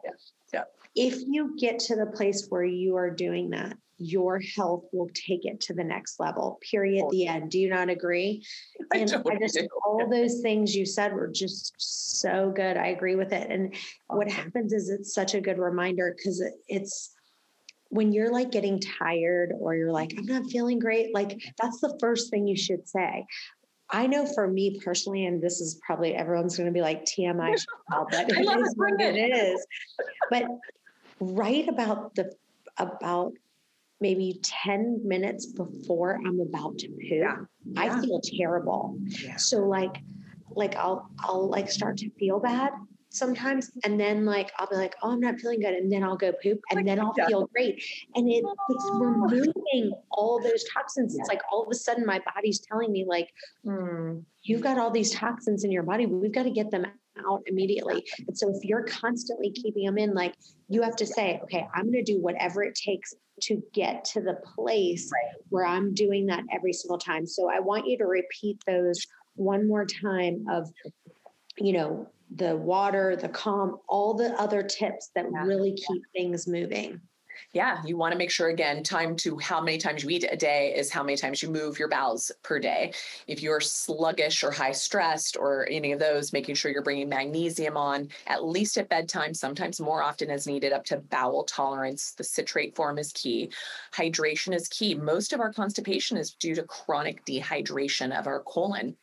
[0.53, 0.65] Yeah.
[0.95, 5.45] If you get to the place where you are doing that, your health will take
[5.45, 6.59] it to the next level.
[6.69, 7.07] Period.
[7.11, 7.51] The end.
[7.51, 8.45] Do you not agree?
[8.93, 9.69] I and I just do.
[9.85, 12.77] all those things you said were just so good.
[12.77, 13.51] I agree with it.
[13.51, 13.75] And
[14.09, 17.15] what happens is it's such a good reminder because it, it's
[17.89, 21.97] when you're like getting tired or you're like, I'm not feeling great, like that's the
[22.01, 23.25] first thing you should say.
[23.91, 27.57] I know for me personally, and this is probably everyone's going to be like TMI,
[27.89, 29.65] but it is what it is.
[30.31, 30.45] But
[31.21, 32.33] right about the
[32.79, 33.35] about
[34.01, 37.37] maybe 10 minutes before I'm about to poop, yeah.
[37.65, 37.83] Yeah.
[37.83, 38.99] I feel terrible.
[39.07, 39.37] Yeah.
[39.37, 40.03] So like
[40.51, 42.73] like I'll I'll like start to feel bad
[43.15, 45.75] sometimes and then like I'll be like, oh, I'm not feeling good.
[45.75, 47.83] And then I'll go poop and like, then I'll feel great.
[48.15, 51.17] And it, it's removing all those toxins.
[51.17, 53.31] It's like all of a sudden my body's telling me, like,
[53.65, 56.07] hmm, you've got all these toxins in your body.
[56.07, 56.87] We've got to get them
[57.27, 58.05] out immediately.
[58.27, 60.35] And so if you're constantly keeping them in, like
[60.69, 64.21] you have to say, okay, I'm going to do whatever it takes to get to
[64.21, 65.35] the place right.
[65.49, 67.27] where I'm doing that every single time.
[67.27, 70.71] So I want you to repeat those one more time of,
[71.59, 75.45] you know, the water, the calm, all the other tips that yeah.
[75.45, 76.23] really keep yeah.
[76.23, 77.01] things moving
[77.53, 80.37] yeah, you want to make sure again, time to how many times you eat a
[80.37, 82.93] day is how many times you move your bowels per day.
[83.27, 87.77] If you're sluggish or high stressed or any of those, making sure you're bringing magnesium
[87.77, 92.13] on at least at bedtime, sometimes more often as needed, up to bowel tolerance.
[92.13, 93.51] The citrate form is key.
[93.95, 94.95] Hydration is key.
[94.95, 98.97] Most of our constipation is due to chronic dehydration of our colon.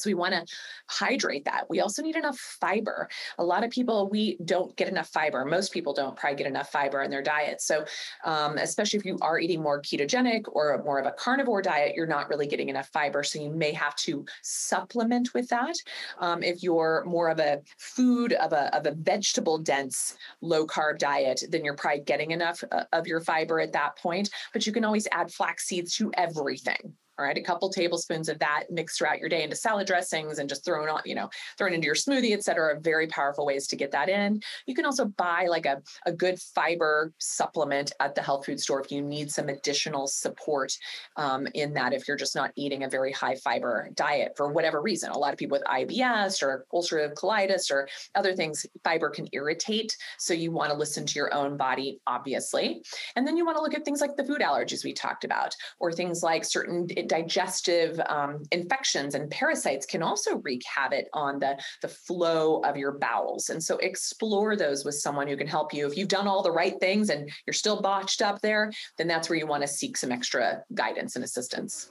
[0.00, 0.44] So we want to
[0.88, 1.68] hydrate that.
[1.68, 3.08] We also need enough fiber.
[3.38, 5.44] A lot of people, we don't get enough fiber.
[5.44, 7.60] Most people don't probably get enough fiber in their diet.
[7.60, 7.84] So,
[8.24, 12.06] um, especially if you are eating more ketogenic or more of a carnivore diet, you're
[12.06, 13.22] not really getting enough fiber.
[13.22, 15.74] So, you may have to supplement with that.
[16.18, 20.98] Um, if you're more of a food, of a, of a vegetable dense, low carb
[20.98, 24.30] diet, then you're probably getting enough uh, of your fiber at that point.
[24.52, 28.38] But you can always add flax seeds to everything all right, a couple tablespoons of
[28.38, 31.28] that mixed throughout your day into salad dressings and just thrown on, you know,
[31.58, 34.40] thrown into your smoothie, et cetera, very powerful ways to get that in.
[34.66, 38.80] You can also buy like a, a good fiber supplement at the health food store
[38.80, 40.72] if you need some additional support
[41.16, 44.80] um, in that, if you're just not eating a very high fiber diet for whatever
[44.80, 45.10] reason.
[45.10, 49.94] A lot of people with IBS or ulcerative colitis or other things, fiber can irritate.
[50.18, 52.82] So you want to listen to your own body, obviously.
[53.14, 55.54] And then you want to look at things like the food allergies we talked about,
[55.80, 61.60] or things like certain digestive um, infections and parasites can also wreak havoc on the,
[61.82, 63.50] the flow of your bowels.
[63.50, 65.88] And so explore those with someone who can help you.
[65.88, 69.28] If you've done all the right things and you're still botched up there, then that's
[69.28, 71.90] where you want to seek some extra guidance and assistance.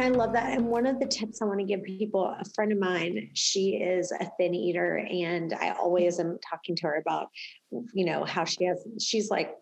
[0.00, 0.56] And I love that.
[0.56, 3.76] And one of the tips I want to give people, a friend of mine, she
[3.76, 7.28] is a thin eater, and I always am talking to her about
[7.92, 9.54] you know, how she has, she's like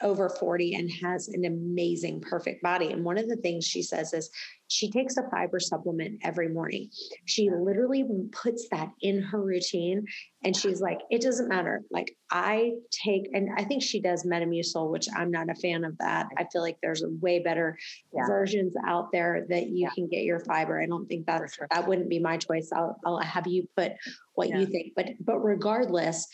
[0.00, 2.92] over 40 and has an amazing, perfect body.
[2.92, 4.30] And one of the things she says is
[4.74, 6.90] she takes a fiber supplement every morning.
[7.26, 10.04] She literally puts that in her routine.
[10.42, 11.82] And she's like, it doesn't matter.
[11.92, 15.96] Like, I take, and I think she does Metamucil, which I'm not a fan of
[15.98, 16.26] that.
[16.36, 17.78] I feel like there's way better
[18.12, 18.26] yeah.
[18.26, 19.90] versions out there that you yeah.
[19.94, 20.82] can get your fiber.
[20.82, 21.68] I don't think that's, sure.
[21.70, 22.70] that wouldn't be my choice.
[22.74, 23.92] I'll, I'll have you put
[24.34, 24.58] what yeah.
[24.58, 24.92] you think.
[24.96, 26.26] But, but regardless,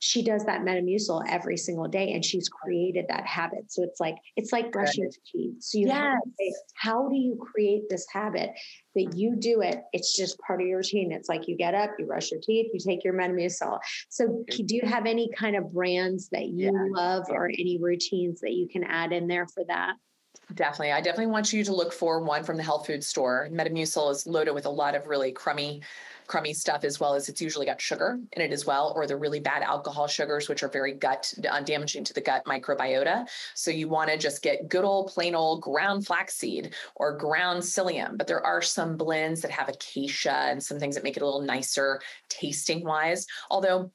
[0.00, 3.70] she does that metamucil every single day and she's created that habit.
[3.70, 5.14] So it's like it's like brushing right.
[5.32, 5.56] teeth.
[5.60, 5.96] So you yes.
[5.96, 8.50] have to say how do you create this habit
[8.94, 9.18] that mm-hmm.
[9.18, 9.80] you do it?
[9.92, 11.12] It's just part of your routine.
[11.12, 13.78] It's like you get up you brush your teeth you take your metamucil.
[14.08, 16.84] So do you have any kind of brands that you yeah.
[16.90, 19.94] love or any routines that you can add in there for that
[20.54, 20.92] Definitely.
[20.92, 23.48] I definitely want you to look for one from the health food store.
[23.52, 25.82] Metamucil is loaded with a lot of really crummy
[26.28, 29.16] crummy stuff as well as it's usually got sugar in it as well or the
[29.16, 33.70] really bad alcohol sugars which are very gut uh, damaging to the gut microbiota so
[33.70, 38.26] you want to just get good old plain old ground flaxseed or ground psyllium but
[38.26, 41.40] there are some blends that have acacia and some things that make it a little
[41.40, 43.90] nicer tasting wise although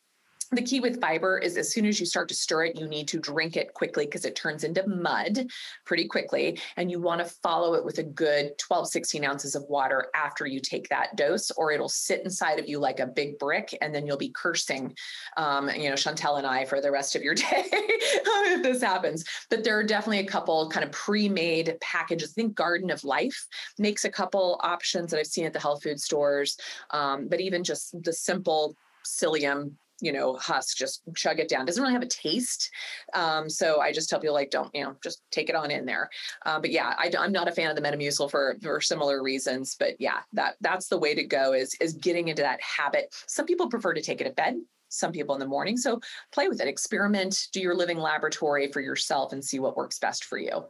[0.56, 3.08] the key with fiber is as soon as you start to stir it, you need
[3.10, 5.48] to drink it quickly because it turns into mud
[5.86, 6.60] pretty quickly.
[6.78, 10.46] And you want to follow it with a good 12, 16 ounces of water after
[10.46, 13.78] you take that dose, or it'll sit inside of you like a big brick.
[13.82, 14.96] And then you'll be cursing,
[15.38, 19.24] um, you know, Chantel and I for the rest of your day if this happens.
[19.50, 22.32] But there are definitely a couple kind of pre made packages.
[22.32, 23.48] I think Garden of Life
[23.78, 26.58] makes a couple options that I've seen at the health food stores.
[26.92, 28.76] Um, but even just the simple
[29.06, 29.74] psyllium
[30.04, 31.66] you know, husk, just chug it down.
[31.66, 32.70] Doesn't really have a taste.
[33.14, 35.86] Um, so I just tell people like, don't, you know, just take it on in
[35.86, 36.10] there.
[36.46, 39.76] Uh, but yeah, I, am not a fan of the Metamucil for, for similar reasons,
[39.80, 43.14] but yeah, that that's the way to go is, is getting into that habit.
[43.28, 44.56] Some people prefer to take it at bed
[44.90, 45.76] some people in the morning.
[45.76, 46.00] So
[46.32, 50.26] play with it, experiment, do your living laboratory for yourself and see what works best
[50.26, 50.66] for you.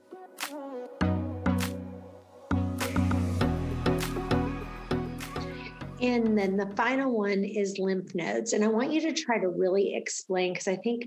[6.03, 8.51] And then the final one is lymph nodes.
[8.51, 11.05] And I want you to try to really explain because I think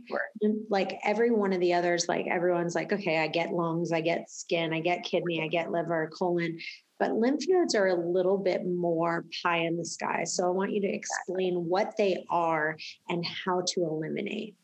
[0.71, 4.31] like every one of the others, like everyone's like, okay, I get lungs, I get
[4.31, 6.59] skin, I get kidney, I get liver, colon.
[6.99, 10.25] But lymph nodes are a little bit more pie in the sky.
[10.25, 12.79] So I want you to explain what they are
[13.11, 14.55] and how to eliminate.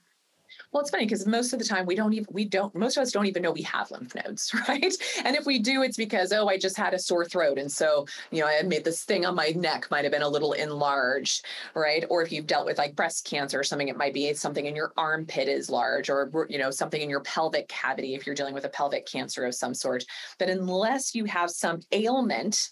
[0.72, 3.02] Well, it's funny because most of the time we don't even we don't most of
[3.02, 4.94] us don't even know we have lymph nodes, right?
[5.24, 8.06] And if we do, it's because oh, I just had a sore throat, and so
[8.30, 11.44] you know I made this thing on my neck might have been a little enlarged,
[11.74, 12.04] right?
[12.08, 14.76] Or if you've dealt with like breast cancer or something, it might be something in
[14.76, 18.54] your armpit is large, or you know something in your pelvic cavity if you're dealing
[18.54, 20.04] with a pelvic cancer of some sort.
[20.38, 22.70] But unless you have some ailment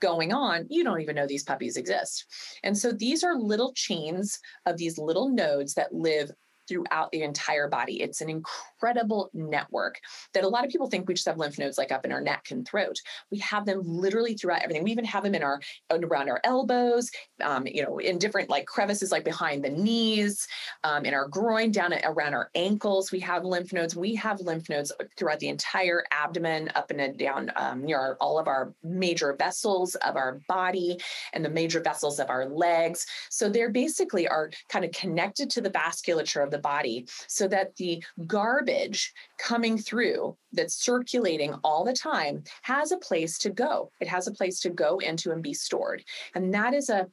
[0.00, 2.26] going on, you don't even know these puppies exist.
[2.64, 6.30] And so these are little chains of these little nodes that live
[6.70, 8.00] throughout the entire body.
[8.00, 10.00] It's an incredible network
[10.32, 12.20] that a lot of people think we just have lymph nodes like up in our
[12.20, 12.96] neck and throat.
[13.30, 14.84] We have them literally throughout everything.
[14.84, 15.60] We even have them in our
[15.90, 17.10] around our elbows,
[17.42, 20.46] um, you know, in different like crevices like behind the knees,
[20.84, 23.10] um, in our groin, down around our ankles.
[23.10, 23.96] We have lymph nodes.
[23.96, 28.38] We have lymph nodes throughout the entire abdomen, up and down um, near our, all
[28.38, 30.98] of our major vessels of our body
[31.32, 33.06] and the major vessels of our legs.
[33.28, 37.76] So they're basically are kind of connected to the vasculature of the body so that
[37.76, 43.90] the garbage coming through that's circulating all the time has a place to go.
[44.00, 46.04] It has a place to go into and be stored.
[46.34, 47.08] And that is a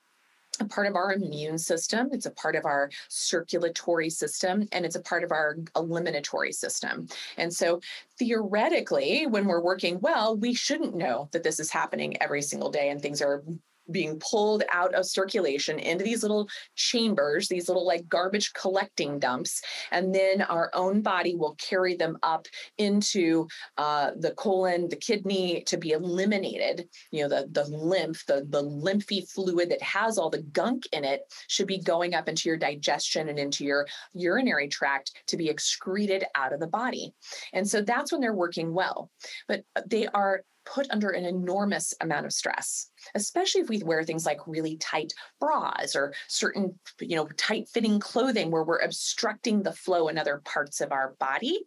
[0.60, 4.96] a part of our immune system, it's a part of our circulatory system, and it's
[4.96, 7.08] a part of our eliminatory system.
[7.38, 7.80] And so,
[8.18, 12.90] theoretically, when we're working well, we shouldn't know that this is happening every single day
[12.90, 13.44] and things are
[13.92, 19.62] being pulled out of circulation into these little chambers, these little like garbage collecting dumps.
[19.92, 25.64] And then our own body will carry them up into uh, the colon, the kidney
[25.68, 26.88] to be eliminated.
[27.12, 31.04] You know, the, the lymph, the, the lymphy fluid that has all the gunk in
[31.04, 35.50] it should be going up into your digestion and into your urinary tract to be
[35.50, 37.14] excreted out of the body.
[37.54, 39.10] And so that's when they're working well.
[39.48, 40.44] But they are
[40.74, 45.14] put under an enormous amount of stress especially if we wear things like really tight
[45.40, 50.42] bras or certain you know tight fitting clothing where we're obstructing the flow in other
[50.46, 51.62] parts of our body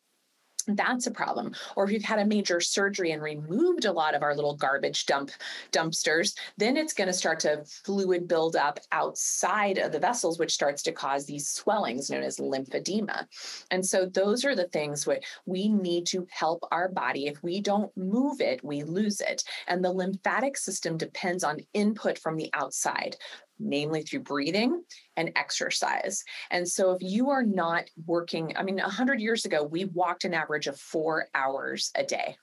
[0.69, 1.55] that's a problem.
[1.77, 5.07] Or if you've had a major surgery and removed a lot of our little garbage
[5.07, 5.31] dump
[5.73, 10.53] dumpsters then it's going to start to fluid build up outside of the vessels which
[10.53, 13.27] starts to cause these swellings known as lymphedema.
[13.71, 17.27] And so those are the things what we need to help our body.
[17.27, 19.43] If we don't move it we lose it.
[19.67, 23.17] And the lymphatic system depends on input from the outside
[23.61, 24.83] namely through breathing
[25.17, 26.25] and exercise.
[26.51, 30.35] And so if you are not working, I mean, 100 years ago, we walked an
[30.35, 32.37] average of four hours a day.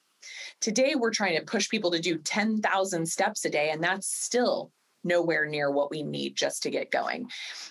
[0.61, 4.71] Today, we're trying to push people to do 10,000 steps a day, and that's still
[5.03, 7.29] nowhere near what we need just to get going.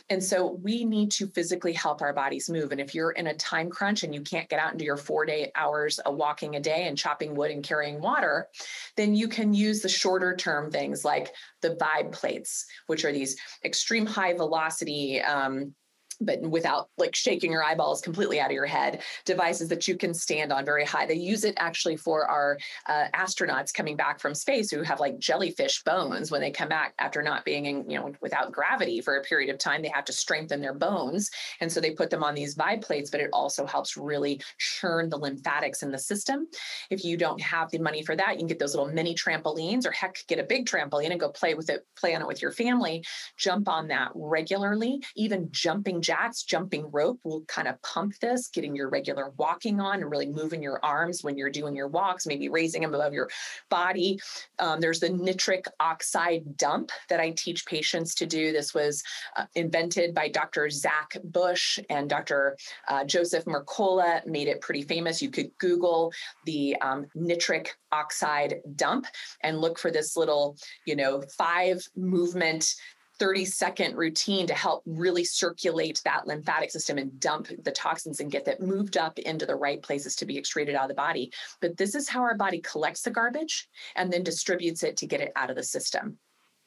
[0.09, 2.73] And so we need to physically help our bodies move.
[2.73, 5.25] And if you're in a time crunch and you can't get out into your four
[5.25, 8.49] day hours of walking a day and chopping wood and carrying water,
[8.97, 13.37] then you can use the shorter term things like the vibe plates, which are these
[13.65, 15.21] extreme high velocity.
[15.21, 15.75] Um,
[16.21, 20.15] but without like shaking your eyeballs completely out of your head, devices that you can
[20.15, 21.07] stand on very high.
[21.07, 22.59] They use it actually for our
[22.89, 26.95] uh, astronauts coming back from space who have like jellyfish bones when they come back
[26.99, 29.83] after not being in, you know, without gravity for a period of time.
[29.83, 31.31] They have to strengthen their bones.
[31.61, 35.09] And so they put them on these vibe plates, but it also helps really churn
[35.09, 36.47] the lymphatics in the system.
[36.91, 39.87] If you don't have the money for that, you can get those little mini trampolines
[39.87, 42.43] or heck, get a big trampoline and go play with it, play on it with
[42.43, 43.05] your family,
[43.37, 48.77] jump on that regularly, even jumping jacks, jumping rope will kind of pump this, getting
[48.77, 52.49] your regular walking on and really moving your arms when you're doing your walks, maybe
[52.49, 53.29] raising them above your
[53.69, 54.21] body.
[54.61, 58.53] Um, there's the nitric oxide dump that I teach patients to do.
[58.53, 59.03] This was
[59.37, 60.71] uh, invented by Dr.
[60.71, 62.57] Zach Bush and Dr.
[62.87, 65.21] Uh, Joseph Mercola, made it pretty famous.
[65.21, 66.13] You could Google
[66.45, 69.07] the um, nitric oxide dump
[69.43, 72.75] and look for this little, you know, five movement
[73.19, 78.31] 30 second routine to help really circulate that lymphatic system and dump the toxins and
[78.31, 81.33] get that moved up into the right places to be excreted out of the body.
[81.61, 85.21] But this is how our body collects the garbage and then distributes it to get
[85.21, 86.19] it out of the system.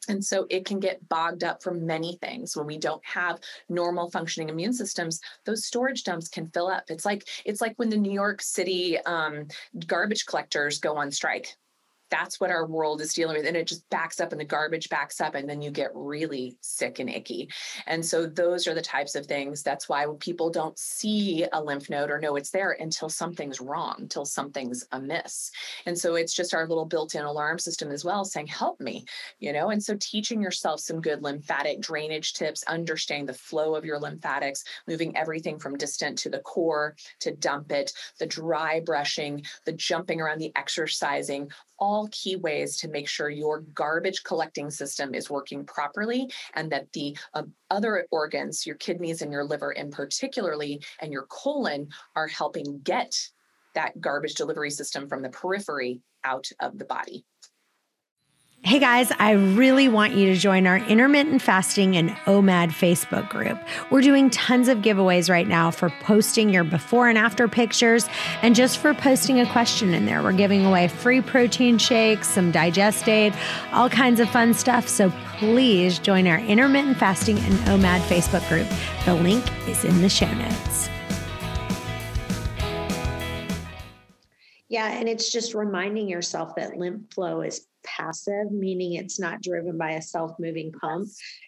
[0.07, 2.55] And so it can get bogged up from many things.
[2.55, 6.85] When we don't have normal functioning immune systems, those storage dumps can fill up.
[6.89, 9.47] It's like it's like when the New York City um,
[9.85, 11.55] garbage collectors go on strike
[12.09, 14.89] that's what our world is dealing with and it just backs up and the garbage
[14.89, 17.49] backs up and then you get really sick and icky.
[17.87, 21.89] And so those are the types of things that's why people don't see a lymph
[21.89, 25.51] node or know it's there until something's wrong until something's amiss.
[25.85, 29.05] And so it's just our little built-in alarm system as well saying help me
[29.39, 29.69] you know?
[29.69, 34.63] And so teaching yourself some good lymphatic drainage tips understanding the flow of your lymphatics
[34.87, 40.21] moving everything from distant to the core to dump it the dry brushing the jumping
[40.21, 41.49] around the exercising
[41.79, 46.91] all key ways to make sure your garbage collecting system is working properly and that
[46.93, 52.27] the uh, other organs, your kidneys and your liver in particularly, and your colon are
[52.27, 53.15] helping get
[53.75, 57.23] that garbage delivery system from the periphery out of the body.
[58.61, 63.57] Hey guys, I really want you to join our intermittent fasting and OMAD Facebook group.
[63.89, 68.09] We're doing tons of giveaways right now for posting your before and after pictures
[68.41, 70.21] and just for posting a question in there.
[70.21, 73.33] We're giving away free protein shakes, some digest aid,
[73.71, 74.89] all kinds of fun stuff.
[74.89, 78.67] So please join our intermittent fasting and OMAD Facebook group.
[79.05, 80.89] The link is in the show notes.
[84.67, 89.77] Yeah, and it's just reminding yourself that lymph flow is passive, meaning it's not driven
[89.77, 91.07] by a self moving pump.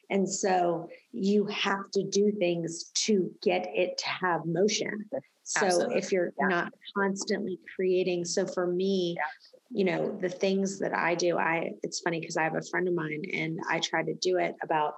[0.10, 5.06] And so you have to do things to get it to have motion.
[5.44, 5.98] So Absolutely.
[5.98, 6.48] if you're yeah.
[6.48, 9.24] not constantly creating, so for me, yeah.
[9.70, 12.88] you know, the things that I do, I it's funny because I have a friend
[12.88, 14.94] of mine and I try to do it about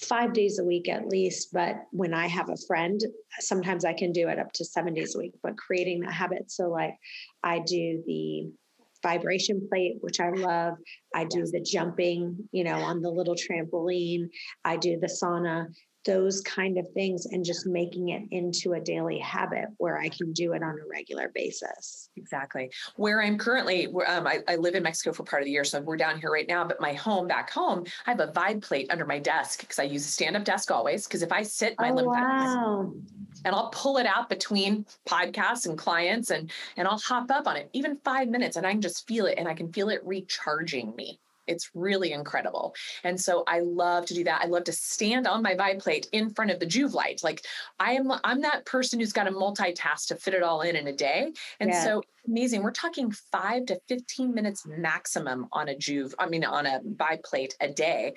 [0.00, 1.52] five days a week at least.
[1.52, 3.00] But when I have a friend,
[3.38, 6.50] sometimes I can do it up to seven days a week, but creating that habit.
[6.50, 6.94] So like
[7.42, 8.50] I do the
[9.06, 10.74] vibration plate, which I love.
[11.14, 14.28] I do the jumping, you know, on the little trampoline.
[14.64, 15.66] I do the sauna,
[16.04, 20.32] those kind of things, and just making it into a daily habit where I can
[20.32, 22.10] do it on a regular basis.
[22.16, 22.70] Exactly.
[22.96, 25.80] Where I'm currently, um, I, I live in Mexico for part of the year, so
[25.80, 26.64] we're down here right now.
[26.64, 29.84] But my home back home, I have a vibe plate under my desk because I
[29.84, 31.06] use a stand up desk always.
[31.06, 32.92] Because if I sit, my oh, wow
[33.44, 37.56] and I'll pull it out between podcasts and clients and and I'll hop up on
[37.56, 40.00] it even 5 minutes and I can just feel it and I can feel it
[40.04, 41.20] recharging me.
[41.46, 42.74] It's really incredible.
[43.04, 44.42] And so I love to do that.
[44.42, 47.20] I love to stand on my vibe plate in front of the Joovv light.
[47.22, 47.44] Like
[47.78, 50.86] I am I'm that person who's got to multitask to fit it all in in
[50.88, 51.32] a day.
[51.60, 51.84] And yeah.
[51.84, 52.62] so amazing.
[52.62, 57.22] We're talking 5 to 15 minutes maximum on a Joovv, I mean on a vibe
[57.22, 58.14] plate a day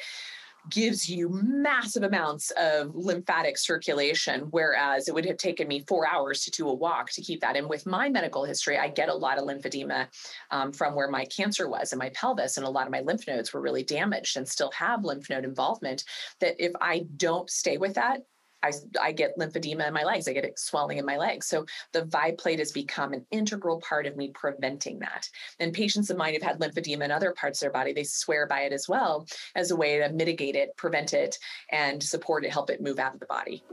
[0.70, 6.44] gives you massive amounts of lymphatic circulation, whereas it would have taken me four hours
[6.44, 7.56] to do a walk to keep that.
[7.56, 10.08] And with my medical history, I get a lot of lymphedema
[10.52, 13.28] um, from where my cancer was in my pelvis, and a lot of my lymph
[13.28, 16.04] nodes were really damaged and still have lymph node involvement.
[16.40, 18.22] That if I don't stay with that,
[18.64, 20.28] I, I get lymphedema in my legs.
[20.28, 21.48] I get it swelling in my legs.
[21.48, 25.28] So the vibe plate has become an integral part of me preventing that.
[25.60, 27.94] And patients of mine have had lymphedema in other parts of their body.
[27.94, 31.38] They swear by it as well as a way to mitigate it, prevent it,
[31.72, 33.64] and support it, help it move out of the body.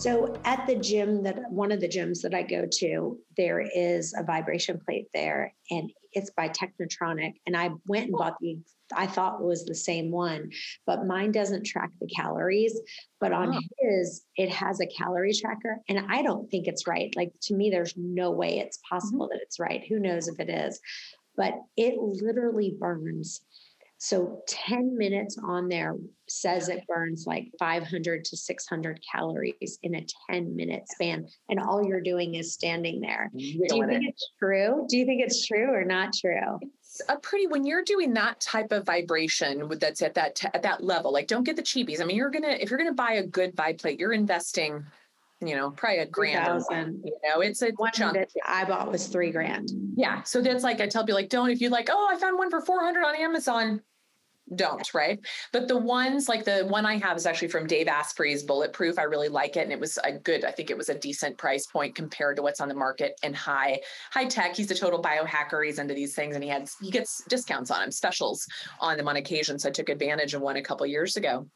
[0.00, 4.14] So at the gym that one of the gyms that I go to, there is
[4.16, 7.34] a vibration plate there and it's by Technotronic.
[7.46, 8.18] And I went and oh.
[8.18, 8.58] bought the
[8.94, 10.50] I thought it was the same one,
[10.86, 12.78] but mine doesn't track the calories.
[13.20, 13.60] But on oh.
[13.78, 15.78] his, it has a calorie tracker.
[15.88, 17.12] And I don't think it's right.
[17.16, 19.36] Like to me, there's no way it's possible mm-hmm.
[19.36, 19.84] that it's right.
[19.88, 20.80] Who knows if it is?
[21.36, 23.42] But it literally burns
[24.02, 25.94] So 10 minutes on there
[26.26, 31.26] says it burns like 500 to 600 calories in a 10 minute span.
[31.50, 33.30] And all you're doing is standing there.
[33.36, 34.08] Do you think it.
[34.08, 34.86] it's true?
[34.88, 36.58] Do you think it's true or not true?
[37.00, 40.82] It's a pretty, when you're doing that type of vibration that's at that, at that
[40.82, 42.00] level, like don't get the cheapies.
[42.00, 44.84] I mean, you're to, if you're to buy a good vibe plate, you're investing
[45.42, 46.62] you know, probably a grand.
[46.70, 48.14] You know, it's a one chunk.
[48.14, 49.70] that I bought was three grand.
[49.96, 50.22] Yeah.
[50.22, 52.50] So that's like I tell people like, don't if you like, oh, I found one
[52.50, 53.80] for 400 on Amazon
[54.54, 55.18] don't right?
[55.52, 58.98] But the ones like the one i have is actually from dave asprey's bulletproof.
[58.98, 61.38] I really like it and it was a good i think it was a decent
[61.38, 63.80] price point compared to what's on the market and high
[64.10, 64.56] high tech.
[64.56, 65.64] He's a total biohacker.
[65.64, 68.46] He's into these things and he had he gets discounts on them specials
[68.80, 71.46] on them on occasion so i took advantage of one a couple years ago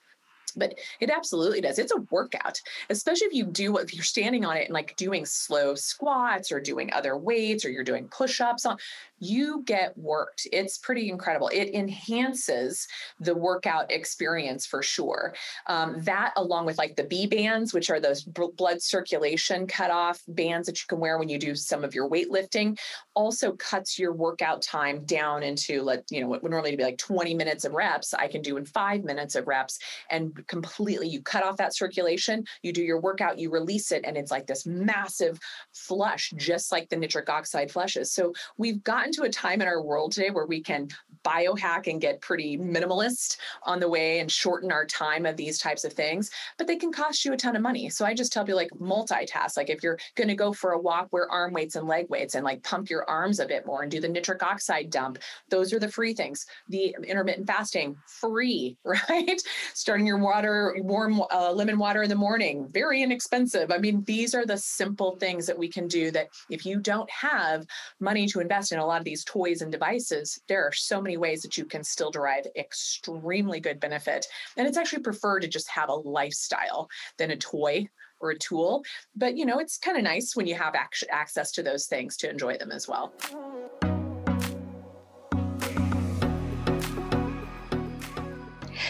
[0.55, 1.79] but it absolutely does.
[1.79, 5.25] It's a workout, especially if you do if you're standing on it and like doing
[5.25, 8.79] slow squats or doing other weights or you're doing push-ups on
[9.25, 10.47] you get worked.
[10.53, 11.49] It's pretty incredible.
[11.49, 12.87] It enhances
[13.21, 15.35] the workout experience for sure.
[15.67, 20.21] Um, that, along with like the B bands, which are those b- blood circulation cutoff
[20.29, 22.79] bands that you can wear when you do some of your weightlifting,
[23.15, 26.99] also cuts your workout time down into like you know what would normally be like
[26.99, 28.13] 20 minutes of reps.
[28.15, 29.79] I can do in five minutes of reps,
[30.11, 32.45] and completely you cut off that circulation.
[32.63, 35.39] You do your workout, you release it, and it's like this massive
[35.73, 38.13] flush, just like the nitric oxide flushes.
[38.13, 40.89] So we've gotten to a time in our world today where we can
[41.25, 45.85] biohack and get pretty minimalist on the way and shorten our time of these types
[45.85, 47.89] of things, but they can cost you a ton of money.
[47.89, 49.57] So I just tell people like multitask.
[49.57, 52.35] Like if you're going to go for a walk, wear arm weights and leg weights
[52.35, 55.19] and like pump your arms a bit more and do the nitric oxide dump.
[55.49, 56.47] Those are the free things.
[56.69, 59.41] The intermittent fasting, free, right?
[59.73, 63.71] Starting your water, warm uh, lemon water in the morning, very inexpensive.
[63.71, 67.09] I mean, these are the simple things that we can do that if you don't
[67.09, 67.65] have
[68.01, 71.17] money to invest in a lot of these toys and devices, there are so many
[71.17, 74.27] ways that you can still derive extremely good benefit.
[74.57, 78.83] And it's actually preferred to just have a lifestyle than a toy or a tool.
[79.15, 82.17] But you know, it's kind of nice when you have ac- access to those things
[82.19, 83.13] to enjoy them as well.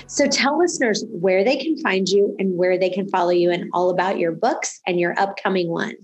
[0.06, 3.70] So tell listeners where they can find you and where they can follow you and
[3.72, 5.94] all about your books and your upcoming one.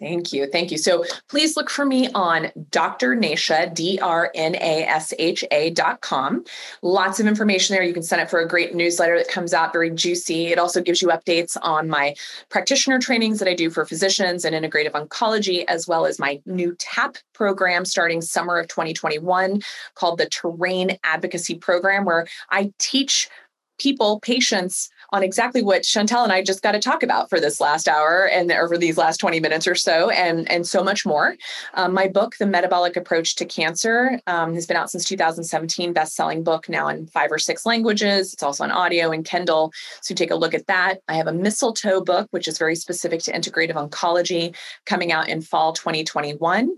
[0.00, 0.46] Thank you.
[0.46, 0.78] Thank you.
[0.78, 3.14] So please look for me on Dr.
[3.14, 6.42] Nasha, D R N A S H A dot com.
[6.80, 7.82] Lots of information there.
[7.82, 10.46] You can sign up for a great newsletter that comes out very juicy.
[10.46, 12.14] It also gives you updates on my
[12.48, 16.74] practitioner trainings that I do for physicians and integrative oncology, as well as my new
[16.78, 19.60] TAP program starting summer of 2021
[19.94, 23.28] called the Terrain Advocacy Program, where I teach
[23.80, 27.60] people, patients, on exactly what Chantel and I just got to talk about for this
[27.60, 31.34] last hour and over these last 20 minutes or so, and, and so much more.
[31.74, 36.14] Um, my book, The Metabolic Approach to Cancer, um, has been out since 2017, best
[36.14, 38.32] selling book now in five or six languages.
[38.32, 39.72] It's also on audio and Kindle.
[40.02, 40.98] So take a look at that.
[41.08, 44.54] I have a mistletoe book, which is very specific to integrative oncology,
[44.84, 46.70] coming out in fall 2021.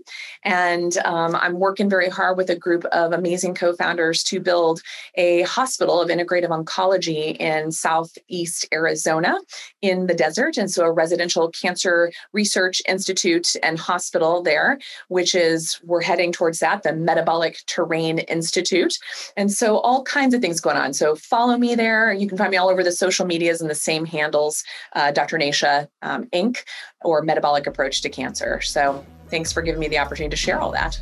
[0.43, 4.81] And um, I'm working very hard with a group of amazing co founders to build
[5.15, 9.37] a hospital of integrative oncology in Southeast Arizona
[9.81, 10.57] in the desert.
[10.57, 16.59] And so a residential cancer research institute and hospital there, which is, we're heading towards
[16.59, 18.97] that, the Metabolic Terrain Institute.
[19.37, 20.93] And so all kinds of things going on.
[20.93, 22.13] So follow me there.
[22.13, 24.63] You can find me all over the social medias and the same handles,
[24.93, 25.37] uh, Dr.
[25.37, 26.63] Nasha um, Inc.
[27.01, 28.61] or Metabolic Approach to Cancer.
[28.61, 31.01] So thanks for giving me the opportunity to share all that.